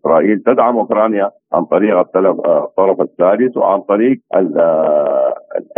إسرائيل 0.00 0.38
تدعم 0.46 0.76
أوكرانيا 0.76 1.30
عن 1.52 1.64
طريق 1.64 1.98
الطرف 2.16 3.00
الثالث 3.00 3.56
وعن 3.56 3.80
طريق 3.80 4.20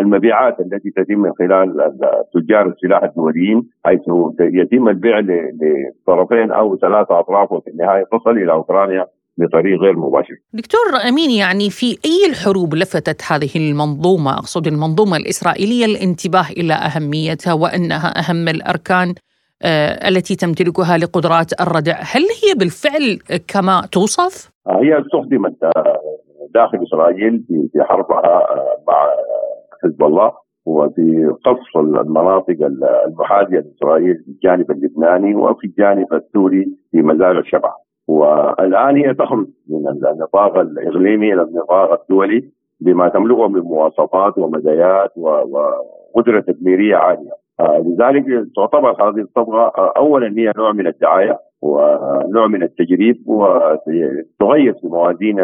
المبيعات 0.01 0.61
التي 0.61 0.91
تتم 0.91 1.19
من 1.19 1.33
خلال 1.39 1.93
تجار 2.35 2.67
السلاح 2.67 3.03
الدوليين 3.03 3.63
حيث 3.85 4.01
يتم 4.41 4.89
البيع 4.89 5.19
لطرفين 5.19 6.53
أو 6.53 6.77
ثلاثة 6.77 7.19
أطراف 7.19 7.53
وفي 7.53 7.71
النهاية 7.71 8.05
تصل 8.13 8.31
إلى 8.31 8.53
أوكرانيا. 8.53 9.07
بطريق 9.39 9.81
غير 9.81 9.97
مباشر. 9.97 10.35
دكتور 10.53 10.87
أمين 11.09 11.31
يعني 11.31 11.71
في 11.71 11.87
أي 11.87 12.31
الحروب 12.31 12.75
لفتت 12.75 13.23
هذه 13.33 13.51
المنظومة 13.57 14.33
أقصد 14.33 14.67
المنظومة 14.67 15.17
الإسرائيلية 15.17 15.85
الانتباه 15.85 16.49
إلى 16.57 16.75
أهميتها 16.75 17.53
وأنها 17.53 18.09
أهم 18.21 18.49
الأركان 18.49 19.15
آه 19.63 20.09
التي 20.09 20.37
تمتلكها 20.37 20.99
لقدرات 20.99 21.61
الردع، 21.61 21.97
هل 22.13 22.23
هي 22.23 22.55
بالفعل 22.59 23.19
كما 23.49 23.83
توصف؟ 23.93 24.51
هي 24.69 25.01
استخدمت 25.01 25.57
آه، 25.63 25.99
داخل 26.55 26.79
إسرائيل 26.83 27.45
في 27.73 27.83
حربها 27.83 28.37
آه، 28.55 28.77
مع 28.89 29.09
حزب 29.83 30.03
الله 30.03 30.33
وفي 30.67 31.35
قصف 31.45 31.77
المناطق 31.77 32.57
المحاذية 33.07 33.59
لإسرائيل 33.59 34.15
في 34.15 34.29
الجانب 34.29 34.71
اللبناني 34.71 35.35
وفي 35.35 35.67
الجانب 35.67 36.15
السوري 36.15 36.67
في 36.91 37.03
مزارع 37.03 37.39
الشبع. 37.39 37.73
والآن 38.09 38.97
هي 38.97 39.15
تخرج 39.15 39.47
من 39.69 39.89
النطاق 39.89 40.59
الإقليمي 40.59 41.33
إلى 41.33 41.43
النطاق 41.43 42.01
الدولي 42.01 42.51
بما 42.81 43.09
تملكه 43.09 43.49
من 43.49 43.61
مواصفات 43.61 44.39
ومزايات 44.39 45.13
وقدرة 45.17 46.41
تدميرية 46.41 46.97
عالية. 46.97 47.31
آه، 47.61 47.79
لذلك 47.79 48.25
تعتبر 48.57 49.09
هذه 49.09 49.21
الصبغه 49.21 49.73
آه، 49.79 49.93
اولا 49.97 50.35
هي 50.39 50.53
نوع 50.57 50.73
من 50.73 50.87
الدعاية 50.87 51.39
ونوع 51.63 52.47
من 52.47 52.63
التجريب 52.63 53.29
وتغير 53.29 54.73
في 54.73 54.89
موازين 54.89 55.41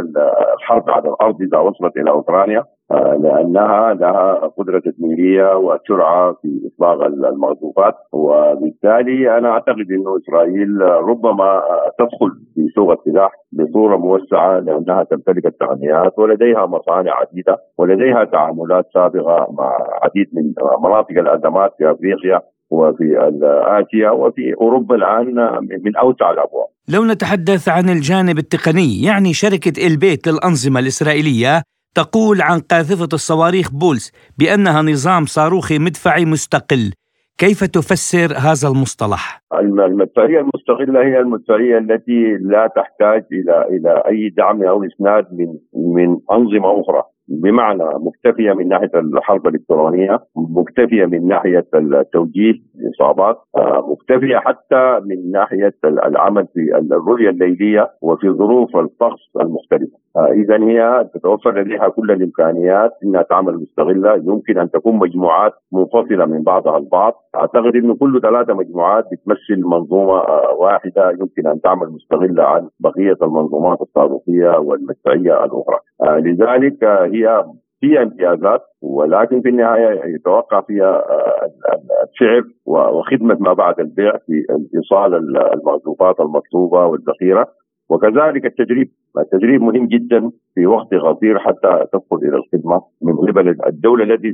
الحرب 0.54 0.90
على 0.90 1.08
الأرض 1.08 1.42
إذا 1.42 1.58
وصلت 1.58 1.96
إلى 1.96 2.10
أوكرانيا. 2.10 2.64
لأنها 2.90 3.94
لها 3.94 4.34
قدرة 4.58 4.82
تدميرية 4.84 5.56
وسرعة 5.56 6.32
في 6.42 6.70
اطلاق 6.74 7.06
المغزوفات 7.06 7.94
وبالتالي 8.12 9.38
أنا 9.38 9.48
أعتقد 9.48 9.86
إنه 9.90 10.18
إسرائيل 10.18 10.80
ربما 10.80 11.62
تدخل 11.98 12.30
في 12.54 12.68
سوق 12.74 12.90
السلاح 12.90 13.32
بصورة 13.52 13.96
موسعة 13.96 14.58
لأنها 14.58 15.04
تمتلك 15.04 15.46
التقنيات 15.46 16.18
ولديها 16.18 16.66
مصانع 16.66 17.12
عديدة 17.12 17.58
ولديها 17.78 18.24
تعاملات 18.24 18.84
سابقة 18.94 19.46
مع 19.58 19.78
عديد 20.02 20.26
من 20.32 20.52
مناطق 20.84 21.10
الأزمات 21.10 21.74
في 21.78 21.90
أفريقيا 21.90 22.40
وفي 22.70 23.04
اسيا 23.80 24.10
وفي 24.10 24.54
أوروبا 24.60 24.94
الآن 24.94 25.34
من 25.84 25.96
أوسع 25.96 26.30
الأبواب. 26.30 26.66
لو 26.94 27.04
نتحدث 27.04 27.68
عن 27.68 27.88
الجانب 27.88 28.38
التقني 28.38 29.02
يعني 29.06 29.32
شركة 29.32 29.86
إلبيت 29.86 30.28
للأنظمة 30.28 30.80
الإسرائيلية 30.80 31.62
تقول 31.94 32.42
عن 32.42 32.60
قاذفة 32.60 33.08
الصواريخ 33.12 33.70
بولس 33.72 34.12
بأنها 34.38 34.82
نظام 34.82 35.24
صاروخي 35.24 35.78
مدفعي 35.78 36.24
مستقل 36.24 36.92
كيف 37.38 37.64
تفسر 37.64 38.36
هذا 38.36 38.68
المصطلح؟ 38.68 39.42
المدفعية 39.52 40.40
المستقلة 40.40 41.00
هي 41.00 41.20
المدفعية 41.20 41.78
التي 41.78 42.36
لا 42.40 42.66
تحتاج 42.76 43.24
إلى 43.32 43.66
إلى 43.70 44.02
أي 44.08 44.28
دعم 44.28 44.62
أو 44.62 44.84
إسناد 44.84 45.26
من 45.32 45.48
من 45.96 46.18
أنظمة 46.32 46.80
أخرى 46.80 47.02
بمعنى 47.28 47.84
مكتفية 47.84 48.52
من 48.52 48.68
ناحية 48.68 48.90
الحرب 48.94 49.46
الإلكترونية، 49.46 50.20
مكتفية 50.36 51.06
من 51.06 51.28
ناحية 51.28 51.66
التوجيه 51.74 52.54
الاصابات، 52.80 53.36
آه، 53.56 53.86
مكتفية 53.90 54.36
حتى 54.36 55.00
من 55.04 55.30
ناحية 55.30 55.74
العمل 55.84 56.46
في 56.54 56.78
الرؤية 56.92 57.30
الليلية 57.30 57.90
وفي 58.02 58.30
ظروف 58.30 58.76
الطقس 58.76 59.36
المختلفة. 59.40 59.98
آه، 60.16 60.32
اذا 60.32 60.56
هي 60.56 61.08
تتوفر 61.14 61.60
لديها 61.60 61.88
كل 61.88 62.10
الإمكانيات 62.10 62.90
إنها 63.04 63.22
تعمل 63.22 63.54
مستغلة، 63.54 64.14
يمكن 64.14 64.58
أن 64.58 64.70
تكون 64.70 64.96
مجموعات 64.96 65.52
منفصلة 65.72 66.26
من 66.26 66.42
بعضها 66.42 66.78
البعض، 66.78 67.12
أعتقد 67.36 67.76
انه 67.76 67.94
كل 67.94 68.20
ثلاثة 68.20 68.54
مجموعات 68.54 69.04
بتمثل 69.04 69.62
منظومه 69.64 70.18
آه، 70.18 70.54
واحدة 70.58 71.10
يمكن 71.10 71.46
أن 71.46 71.60
تعمل 71.60 71.88
مستغلة 71.90 72.42
عن 72.42 72.68
بقية 72.80 73.16
المنظومات 73.22 73.80
الصاروخيه 73.80 74.58
والمدفعية 74.58 75.44
الأخرى. 75.44 75.78
لذلك 76.02 76.84
هي 76.84 77.44
فيها 77.80 78.02
امتيازات 78.02 78.60
ولكن 78.82 79.40
في 79.40 79.48
النهاية 79.48 80.14
يتوقع 80.14 80.60
فيها 80.60 80.92
آه، 81.10 81.50
السعر 82.04 82.42
وخدمة 82.66 83.36
ما 83.40 83.52
بعد 83.52 83.80
البيع 83.80 84.16
في 84.16 84.46
ايصال 84.76 85.14
المعطوفات 85.54 86.20
المطلوبة 86.20 86.86
والذخيرة. 86.86 87.48
وكذلك 87.90 88.44
التدريب 88.46 88.90
التدريب 89.18 89.62
مهم 89.62 89.86
جدا 89.86 90.30
في 90.54 90.66
وقت 90.66 90.94
قصير 90.94 91.38
حتى 91.38 91.84
تدخل 91.92 92.16
إلى 92.16 92.36
الخدمة 92.36 92.82
من 93.02 93.16
قبل 93.16 93.56
الدولة 93.66 94.04
التي 94.04 94.32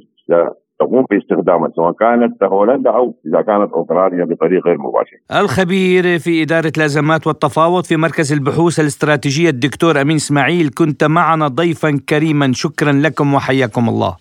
تقوم 0.80 1.04
باستخدامها 1.10 1.70
سواء 1.76 1.92
كانت 1.92 2.42
هولندا 2.42 2.90
أو 2.90 3.14
إذا 3.26 3.42
كانت 3.42 3.72
اوكرانيا 3.72 4.24
بطريقه 4.24 4.62
غير 4.66 4.78
مباشره. 4.78 5.40
الخبير 5.42 6.18
في 6.18 6.42
إدارة 6.42 6.72
الأزمات 6.76 7.26
والتفاوض 7.26 7.84
في 7.84 7.96
مركز 7.96 8.32
البحوث 8.32 8.80
الاستراتيجية 8.80 9.50
الدكتور 9.50 10.00
أمين 10.00 10.16
إسماعيل 10.16 10.70
كنت 10.78 11.04
معنا 11.04 11.48
ضيفا 11.48 11.98
كريما 12.08 12.52
شكرا 12.52 12.92
لكم 12.92 13.34
وحياكم 13.34 13.88
الله. 13.88 14.16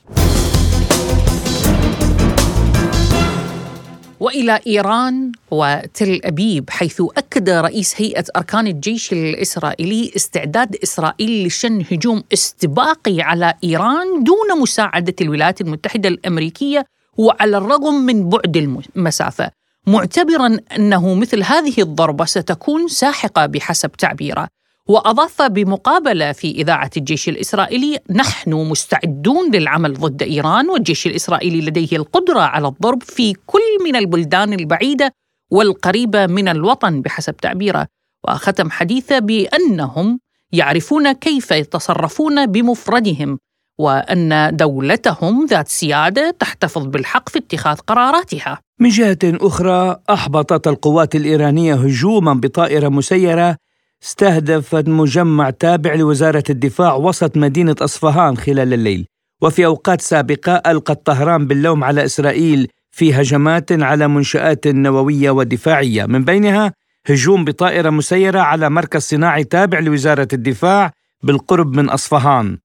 وإلى 4.19 4.59
إيران 4.67 5.31
وتل 5.51 6.21
أبيب 6.23 6.69
حيث 6.69 7.01
أكد 7.17 7.49
رئيس 7.49 8.01
هيئة 8.01 8.25
أركان 8.35 8.67
الجيش 8.67 9.13
الإسرائيلي 9.13 10.11
استعداد 10.15 10.75
إسرائيل 10.83 11.47
لشن 11.47 11.83
هجوم 11.91 12.23
استباقي 12.33 13.21
على 13.21 13.53
إيران 13.63 14.23
دون 14.23 14.61
مساعدة 14.61 15.15
الولايات 15.21 15.61
المتحدة 15.61 16.09
الأمريكية 16.09 16.85
وعلى 17.17 17.57
الرغم 17.57 17.93
من 17.93 18.29
بعد 18.29 18.57
المسافة. 18.57 19.51
معتبرا 19.87 20.57
أنه 20.75 21.13
مثل 21.13 21.43
هذه 21.43 21.81
الضربة 21.81 22.25
ستكون 22.25 22.87
ساحقة 22.87 23.45
بحسب 23.45 23.91
تعبيره. 23.91 24.47
واضاف 24.89 25.41
بمقابلة 25.41 26.31
في 26.31 26.51
إذاعة 26.51 26.89
الجيش 26.97 27.29
الإسرائيلي 27.29 27.99
نحن 28.09 28.53
مستعدون 28.53 29.51
للعمل 29.51 29.93
ضد 29.93 30.23
إيران 30.23 30.69
والجيش 30.69 31.07
الإسرائيلي 31.07 31.61
لديه 31.61 31.97
القدرة 31.97 32.39
على 32.39 32.67
الضرب 32.67 33.03
في 33.03 33.33
كل 33.45 33.83
من 33.83 33.95
البلدان 33.95 34.53
البعيدة 34.53 35.11
والقريبة 35.51 36.25
من 36.25 36.47
الوطن 36.47 37.01
بحسب 37.01 37.37
تعبيره 37.37 37.87
وختم 38.27 38.71
حديثه 38.71 39.19
بأنهم 39.19 40.19
يعرفون 40.51 41.11
كيف 41.11 41.51
يتصرفون 41.51 42.45
بمفردهم 42.45 43.39
وأن 43.79 44.55
دولتهم 44.55 45.45
ذات 45.45 45.67
سيادة 45.67 46.35
تحتفظ 46.39 46.85
بالحق 46.85 47.29
في 47.29 47.39
اتخاذ 47.39 47.77
قراراتها. 47.77 48.59
من 48.79 48.89
جهة 48.89 49.19
أخرى 49.23 49.99
أحبطت 50.09 50.67
القوات 50.67 51.15
الإيرانية 51.15 51.73
هجوما 51.73 52.33
بطائرة 52.33 52.89
مسيرة 52.89 53.57
استهدفت 54.03 54.87
مجمع 54.87 55.49
تابع 55.49 55.93
لوزارة 55.93 56.43
الدفاع 56.49 56.93
وسط 56.93 57.37
مدينة 57.37 57.75
أصفهان 57.81 58.37
خلال 58.37 58.73
الليل. 58.73 59.05
وفي 59.41 59.65
أوقات 59.65 60.01
سابقة 60.01 60.61
ألقت 60.67 61.05
طهران 61.05 61.47
باللوم 61.47 61.83
على 61.83 62.05
إسرائيل 62.05 62.67
في 62.91 63.13
هجمات 63.13 63.71
على 63.71 64.07
منشآت 64.07 64.67
نووية 64.67 65.29
ودفاعية. 65.31 66.05
من 66.05 66.23
بينها 66.23 66.73
هجوم 67.05 67.45
بطائرة 67.45 67.89
مسيرة 67.89 68.39
على 68.39 68.69
مركز 68.69 69.01
صناعي 69.01 69.43
تابع 69.43 69.79
لوزارة 69.79 70.27
الدفاع 70.33 70.91
بالقرب 71.23 71.75
من 71.75 71.89
أصفهان. 71.89 72.57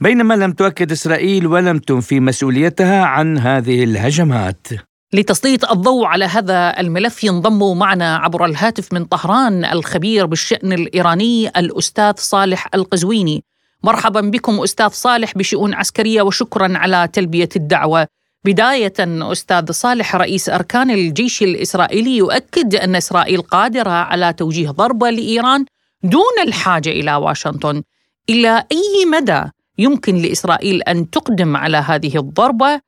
بينما 0.00 0.34
لم 0.34 0.52
تؤكد 0.52 0.92
إسرائيل 0.92 1.46
ولم 1.46 1.78
تنفي 1.78 2.20
مسؤوليتها 2.20 3.04
عن 3.04 3.38
هذه 3.38 3.84
الهجمات. 3.84 4.66
لتسليط 5.12 5.70
الضوء 5.70 6.04
على 6.04 6.24
هذا 6.24 6.80
الملف 6.80 7.24
ينضم 7.24 7.78
معنا 7.78 8.16
عبر 8.16 8.44
الهاتف 8.44 8.92
من 8.92 9.04
طهران 9.04 9.64
الخبير 9.64 10.26
بالشأن 10.26 10.72
الإيراني 10.72 11.48
الأستاذ 11.48 12.12
صالح 12.16 12.68
القزويني. 12.74 13.44
مرحبا 13.84 14.20
بكم 14.20 14.60
أستاذ 14.60 14.88
صالح 14.88 15.34
بشؤون 15.34 15.74
عسكرية 15.74 16.22
وشكرا 16.22 16.78
على 16.78 17.08
تلبية 17.12 17.48
الدعوة. 17.56 18.06
بداية 18.44 18.92
أستاذ 19.00 19.72
صالح 19.72 20.16
رئيس 20.16 20.48
أركان 20.48 20.90
الجيش 20.90 21.42
الإسرائيلي 21.42 22.16
يؤكد 22.16 22.74
أن 22.74 22.96
إسرائيل 22.96 23.42
قادرة 23.42 23.90
على 23.90 24.32
توجيه 24.32 24.70
ضربة 24.70 25.10
لإيران 25.10 25.64
دون 26.02 26.46
الحاجة 26.46 26.88
إلى 26.88 27.14
واشنطن. 27.14 27.82
إلى 28.30 28.64
أي 28.72 29.04
مدى 29.12 29.42
يمكن 29.78 30.16
لإسرائيل 30.16 30.82
أن 30.82 31.10
تقدم 31.10 31.56
على 31.56 31.76
هذه 31.76 32.18
الضربة؟ 32.18 32.80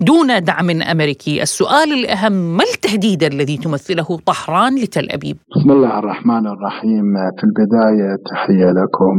دون 0.00 0.26
دعم 0.26 0.70
أمريكي، 0.70 1.42
السؤال 1.42 1.92
الأهم 1.92 2.56
ما 2.56 2.64
التهديد 2.74 3.22
الذي 3.22 3.56
تمثله 3.56 4.08
طهران 4.26 4.74
لتل 4.74 5.06
أبيب؟ 5.10 5.36
بسم 5.56 5.70
الله 5.70 5.98
الرحمن 5.98 6.46
الرحيم، 6.46 7.06
في 7.38 7.44
البداية 7.48 8.16
تحية 8.30 8.70
لكم 8.80 9.16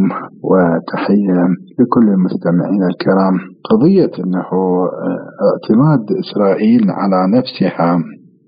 وتحية 0.50 1.42
لكل 1.80 2.08
المستمعين 2.16 2.84
الكرام. 2.92 3.36
قضية 3.70 4.12
إنه 4.24 4.50
اعتماد 5.48 6.04
إسرائيل 6.24 6.84
على 6.90 7.20
نفسها 7.38 8.00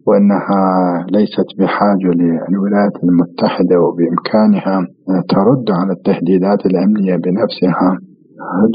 وإنها 0.08 0.62
ليست 1.12 1.50
بحاجة 1.60 2.10
للولايات 2.20 2.96
المتحدة 3.04 3.76
وبإمكانها 3.84 4.78
ترد 5.30 5.68
على 5.80 5.92
التهديدات 5.98 6.66
الأمنية 6.66 7.16
بنفسها 7.16 7.90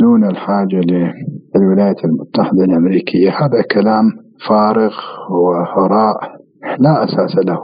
دون 0.01 0.25
الحاجة 0.25 0.81
للولايات 1.57 2.05
المتحدة 2.05 2.65
الأمريكية. 2.65 3.31
هذا 3.31 3.63
كلام 3.75 4.05
فارغ 4.49 4.93
وهراء 5.31 6.17
لا 6.79 7.05
أساس 7.05 7.37
له. 7.47 7.59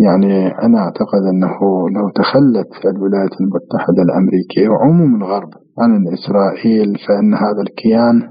يعني 0.00 0.48
أنا 0.48 0.78
أعتقد 0.78 1.22
أنه 1.32 1.58
لو 1.96 2.08
تخلت 2.14 2.96
الولايات 2.96 3.40
المتحدة 3.40 4.02
الأمريكية 4.02 4.68
وعموم 4.68 5.16
الغرب 5.16 5.48
عن 5.78 6.04
إسرائيل 6.12 6.96
فإن 7.08 7.34
هذا 7.34 7.62
الكيان 7.62 8.22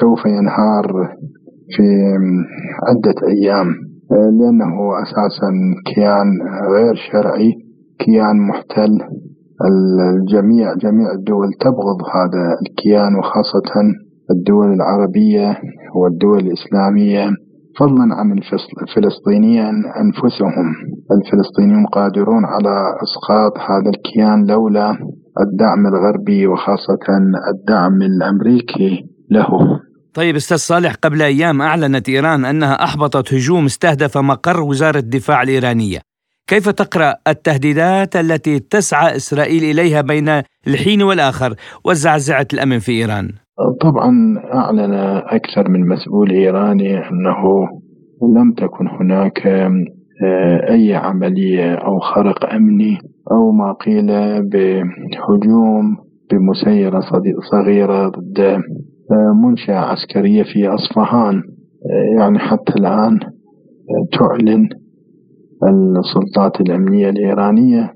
سوف 0.00 0.26
ينهار 0.26 1.16
في 1.76 1.82
عدة 2.88 3.28
أيام. 3.28 3.66
لأنه 4.10 5.02
أساسا 5.02 5.50
كيان 5.94 6.28
غير 6.72 6.94
شرعي 6.94 7.52
كيان 7.98 8.48
محتل 8.48 8.98
الجميع 9.68 10.74
جميع 10.74 11.12
الدول 11.18 11.48
تبغض 11.60 12.00
هذا 12.14 12.44
الكيان 12.62 13.16
وخاصة 13.18 13.70
الدول 14.30 14.72
العربية 14.72 15.56
والدول 15.96 16.38
الإسلامية 16.38 17.30
فضلا 17.78 18.14
عن 18.14 18.32
الفلسطينيين 18.82 19.74
أنفسهم. 20.02 20.66
الفلسطينيون 21.16 21.86
قادرون 21.86 22.44
على 22.44 22.94
إسقاط 23.02 23.58
هذا 23.58 23.90
الكيان 23.90 24.46
لولا 24.46 24.90
الدعم 25.40 25.86
الغربي 25.86 26.46
وخاصة 26.46 27.04
الدعم 27.54 28.02
الأمريكي 28.02 29.04
له. 29.30 29.48
طيب 30.14 30.36
أستاذ 30.36 30.56
صالح 30.56 30.94
قبل 30.94 31.22
أيام 31.22 31.62
أعلنت 31.62 32.08
إيران 32.08 32.44
أنها 32.44 32.84
أحبطت 32.84 33.34
هجوم 33.34 33.64
استهدف 33.64 34.18
مقر 34.18 34.60
وزارة 34.60 34.98
الدفاع 34.98 35.42
الإيرانية. 35.42 35.98
كيف 36.50 36.68
تقرأ 36.68 37.14
التهديدات 37.28 38.16
التي 38.16 38.58
تسعى 38.58 39.16
إسرائيل 39.16 39.62
إليها 39.64 40.00
بين 40.00 40.28
الحين 40.66 41.02
والآخر 41.02 41.54
وزعزعة 41.84 42.46
الأمن 42.54 42.78
في 42.78 42.92
إيران؟ 42.92 43.28
طبعا 43.80 44.10
أعلن 44.54 44.94
أكثر 45.38 45.70
من 45.70 45.88
مسؤول 45.88 46.30
إيراني 46.30 46.98
أنه 46.98 47.42
لم 48.36 48.52
تكن 48.52 48.88
هناك 49.00 49.46
آه، 49.46 50.70
أي 50.70 50.94
عملية 50.94 51.74
أو 51.74 51.98
خرق 51.98 52.52
أمني 52.54 52.98
أو 53.32 53.52
ما 53.52 53.72
قيل 53.72 54.06
بهجوم 54.42 55.96
بمسيرة 56.30 57.00
صغيرة 57.52 58.08
ضد 58.08 58.40
آه، 58.40 59.32
منشأة 59.44 59.78
عسكرية 59.78 60.42
في 60.42 60.68
أصفهان 60.68 61.36
آه، 61.36 62.20
يعني 62.20 62.38
حتى 62.38 62.72
الآن 62.78 63.18
تعلن 64.12 64.68
السلطات 65.68 66.60
الأمنية 66.60 67.10
الإيرانية 67.10 67.92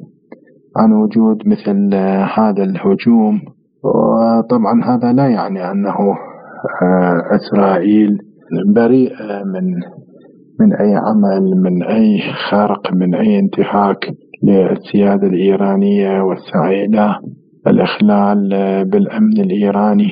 عن 0.77 0.93
وجود 0.93 1.37
مثل 1.47 1.95
هذا 2.37 2.63
الهجوم. 2.63 3.41
وطبعا 3.85 4.85
هذا 4.85 5.13
لا 5.13 5.29
يعني 5.29 5.71
أنه 5.71 5.97
آه، 6.83 7.23
إسرائيل 7.37 8.19
بريئة 8.75 9.45
من 9.45 9.65
من 10.61 10.73
أي 10.73 10.95
عمل 10.95 11.61
من 11.63 11.83
أي 11.83 12.21
خرق 12.51 12.93
من 12.93 13.15
أي 13.15 13.39
انتهاك 13.39 14.11
للسيادة 14.43 15.27
الإيرانية 15.27 16.23
والسعي 16.23 16.85
إلى 16.85 17.15
الإخلال 17.67 18.49
بالأمن 18.85 19.41
الإيراني. 19.41 20.11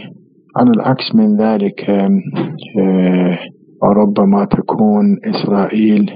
على 0.57 0.71
العكس 0.71 1.15
من 1.15 1.37
ذلك 1.37 1.91
آه، 1.91 3.39
ربما 3.85 4.45
تكون 4.45 5.05
إسرائيل 5.25 6.11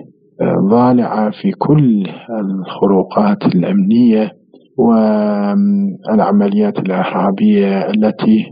ضالعة 0.71 1.31
في 1.31 1.51
كل 1.59 2.07
الخروقات 2.41 3.43
الأمنية 3.43 4.33
والعمليات 6.09 6.79
الإرهابية 6.79 7.91
التي 7.91 8.45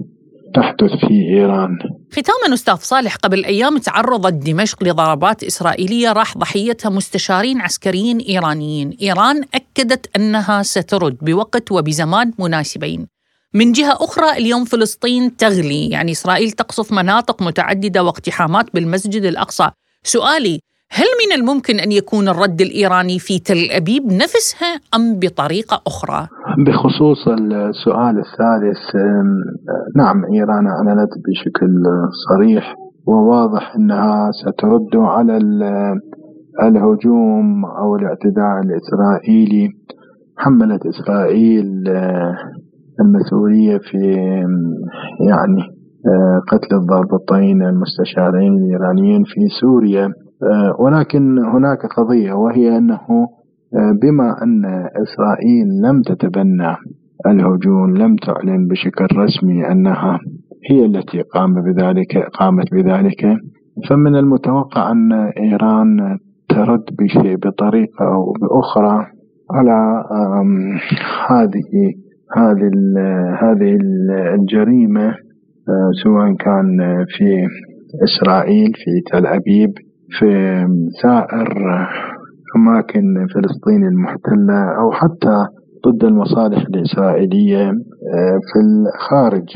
تحدث 0.55 0.91
في 1.09 1.15
إيران. 1.35 1.79
ختاما 2.13 2.55
أستاذ 2.55 2.75
صالح 2.75 3.17
قبل 3.17 3.45
أيام 3.45 3.79
تعرضت 3.79 4.33
دمشق 4.47 4.85
لضربات 4.85 5.45
إسرائيلية 5.45 6.13
راح 6.13 6.39
ضحيتها 6.39 6.91
مستشارين 6.91 7.61
عسكريين 7.61 8.19
إيرانيين. 8.19 8.97
إيران 9.03 9.45
أكدت 9.55 10.17
أنها 10.17 10.63
سترد 10.63 11.17
بوقت 11.23 11.73
وبزمان 11.73 12.33
مناسبين. 12.39 13.07
من 13.55 13.73
جهة 13.73 13.93
أخرى 13.93 14.31
اليوم 14.39 14.65
فلسطين 14.65 15.37
تغلي 15.37 15.91
يعني 15.91 16.13
إسرائيل 16.13 16.51
تقصف 16.51 16.93
مناطق 16.93 17.43
متعددة 17.43 18.03
واقتحامات 18.03 18.67
بالمسجد 18.75 19.25
الأقصى. 19.25 19.71
سؤالي 20.03 20.61
هل 20.99 21.11
من 21.23 21.41
الممكن 21.41 21.81
أن 21.81 21.93
يكون 21.93 22.29
الرد 22.29 22.61
الإيراني 22.61 23.19
في 23.19 23.39
تل 23.39 23.71
أبيب 23.71 24.05
نفسها 24.23 24.73
أم 24.97 25.19
بطريقة 25.19 25.77
أخرى؟ 25.87 26.29
بخصوص 26.67 27.29
السؤال 27.29 28.15
الثالث 28.25 28.83
نعم 29.97 30.17
إيران 30.35 30.67
أعلنت 30.67 31.13
بشكل 31.25 31.73
صريح 32.29 32.75
وواضح 33.07 33.75
أنها 33.77 34.31
سترد 34.43 34.95
على 34.97 35.37
الهجوم 36.63 37.65
أو 37.65 37.97
الاعتداء 37.97 38.55
الإسرائيلي 38.65 39.69
حملت 40.37 40.81
إسرائيل 40.87 41.67
المسؤولية 43.01 43.79
في 43.79 43.99
يعني 45.29 45.63
قتل 46.53 46.77
الضابطين 46.77 47.63
المستشارين 47.63 48.53
الإيرانيين 48.59 49.23
في 49.25 49.41
سوريا 49.61 50.09
ولكن 50.79 51.39
هناك 51.39 51.87
قضية 51.97 52.33
وهي 52.33 52.79
أنه 52.79 53.29
آه، 53.75 53.93
بما 54.03 54.43
أن 54.43 54.65
إسرائيل 55.03 55.67
لم 55.83 56.03
تتبنى 56.03 56.77
الهجوم 57.27 57.97
لم 57.97 58.17
تعلن 58.17 58.69
بشكل 58.69 59.07
رسمي 59.17 59.73
أنها 59.73 60.19
هي 60.71 60.85
التي 60.85 61.21
قام 61.21 61.55
بذلك 61.55 62.19
قامت 62.33 62.75
بذلك 62.75 63.37
فمن 63.89 64.17
المتوقع 64.17 64.93
أن 64.93 65.13
إيران 65.13 66.19
ترد 66.49 66.85
بشيء 66.99 67.37
بطريقة 67.37 68.05
أو 68.15 68.33
بأخرى 68.33 69.07
على 69.51 70.05
هذه 71.29 71.93
هذه 72.37 72.71
هذه 73.43 73.79
الجريمة 74.35 75.07
آه، 75.69 75.91
سواء 76.05 76.35
كان 76.35 76.79
في 77.09 77.47
إسرائيل 78.05 78.73
في 78.75 78.91
تل 79.13 79.27
أبيب 79.27 79.71
في 80.19 80.27
سائر 81.03 81.49
أماكن 82.57 83.27
فلسطين 83.35 83.83
المحتلة 83.93 84.61
أو 84.81 84.93
حتى 84.93 85.47
ضد 85.87 86.05
المصالح 86.05 86.65
الإسرائيلية 86.75 87.67
آه، 87.69 88.39
في 88.53 88.59
الخارج. 88.65 89.49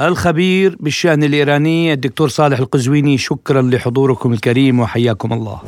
الخبير 0.00 0.76
بالشأن 0.80 1.22
الإيراني 1.22 1.92
الدكتور 1.92 2.28
صالح 2.28 2.58
القزويني 2.58 3.18
شكرا 3.18 3.62
لحضوركم 3.62 4.32
الكريم 4.32 4.80
وحياكم 4.80 5.32
الله. 5.32 5.60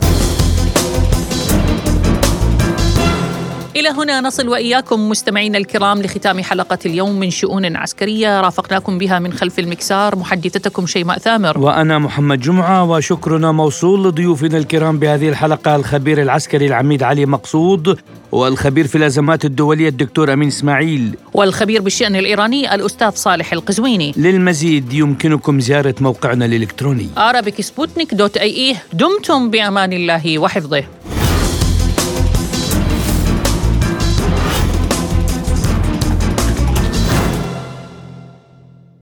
إلى 3.76 3.88
هنا 3.88 4.20
نصل 4.20 4.48
وإياكم 4.48 5.08
مستمعينا 5.08 5.58
الكرام 5.58 6.02
لختام 6.02 6.42
حلقة 6.42 6.78
اليوم 6.86 7.20
من 7.20 7.30
شؤون 7.30 7.76
عسكرية. 7.76 8.40
رافقناكم 8.40 8.98
بها 8.98 9.18
من 9.18 9.32
خلف 9.32 9.58
المكسار 9.58 10.16
محدثتكم 10.16 10.86
شيماء 10.86 11.18
ثامر. 11.18 11.58
وأنا 11.58 11.98
محمد 11.98 12.40
جمعة 12.40 12.84
وشكرنا 12.90 13.52
موصول 13.52 14.08
لضيوفنا 14.08 14.58
الكرام 14.58 14.98
بهذه 14.98 15.28
الحلقة 15.28 15.76
الخبير 15.76 16.22
العسكري 16.22 16.66
العميد 16.66 17.02
علي 17.02 17.26
مقصود 17.26 17.98
والخبير 18.32 18.86
في 18.86 18.98
الأزمات 18.98 19.44
الدولية 19.44 19.88
الدكتور 19.88 20.32
أمين 20.32 20.48
إسماعيل. 20.48 21.16
والخبير 21.34 21.82
بالشأن 21.82 22.16
الإيراني 22.16 22.74
الأستاذ 22.74 23.10
صالح 23.10 23.52
القزويني. 23.52 24.14
للمزيد 24.16 24.92
يمكنكم 24.92 25.60
زيارة 25.60 25.94
موقعنا 26.00 26.44
الإلكتروني. 26.44 27.08
arabicsputnik.ae 27.16 28.76
دمتم 28.92 29.50
بأمان 29.50 29.92
الله 29.92 30.38
وحفظه. 30.38 30.84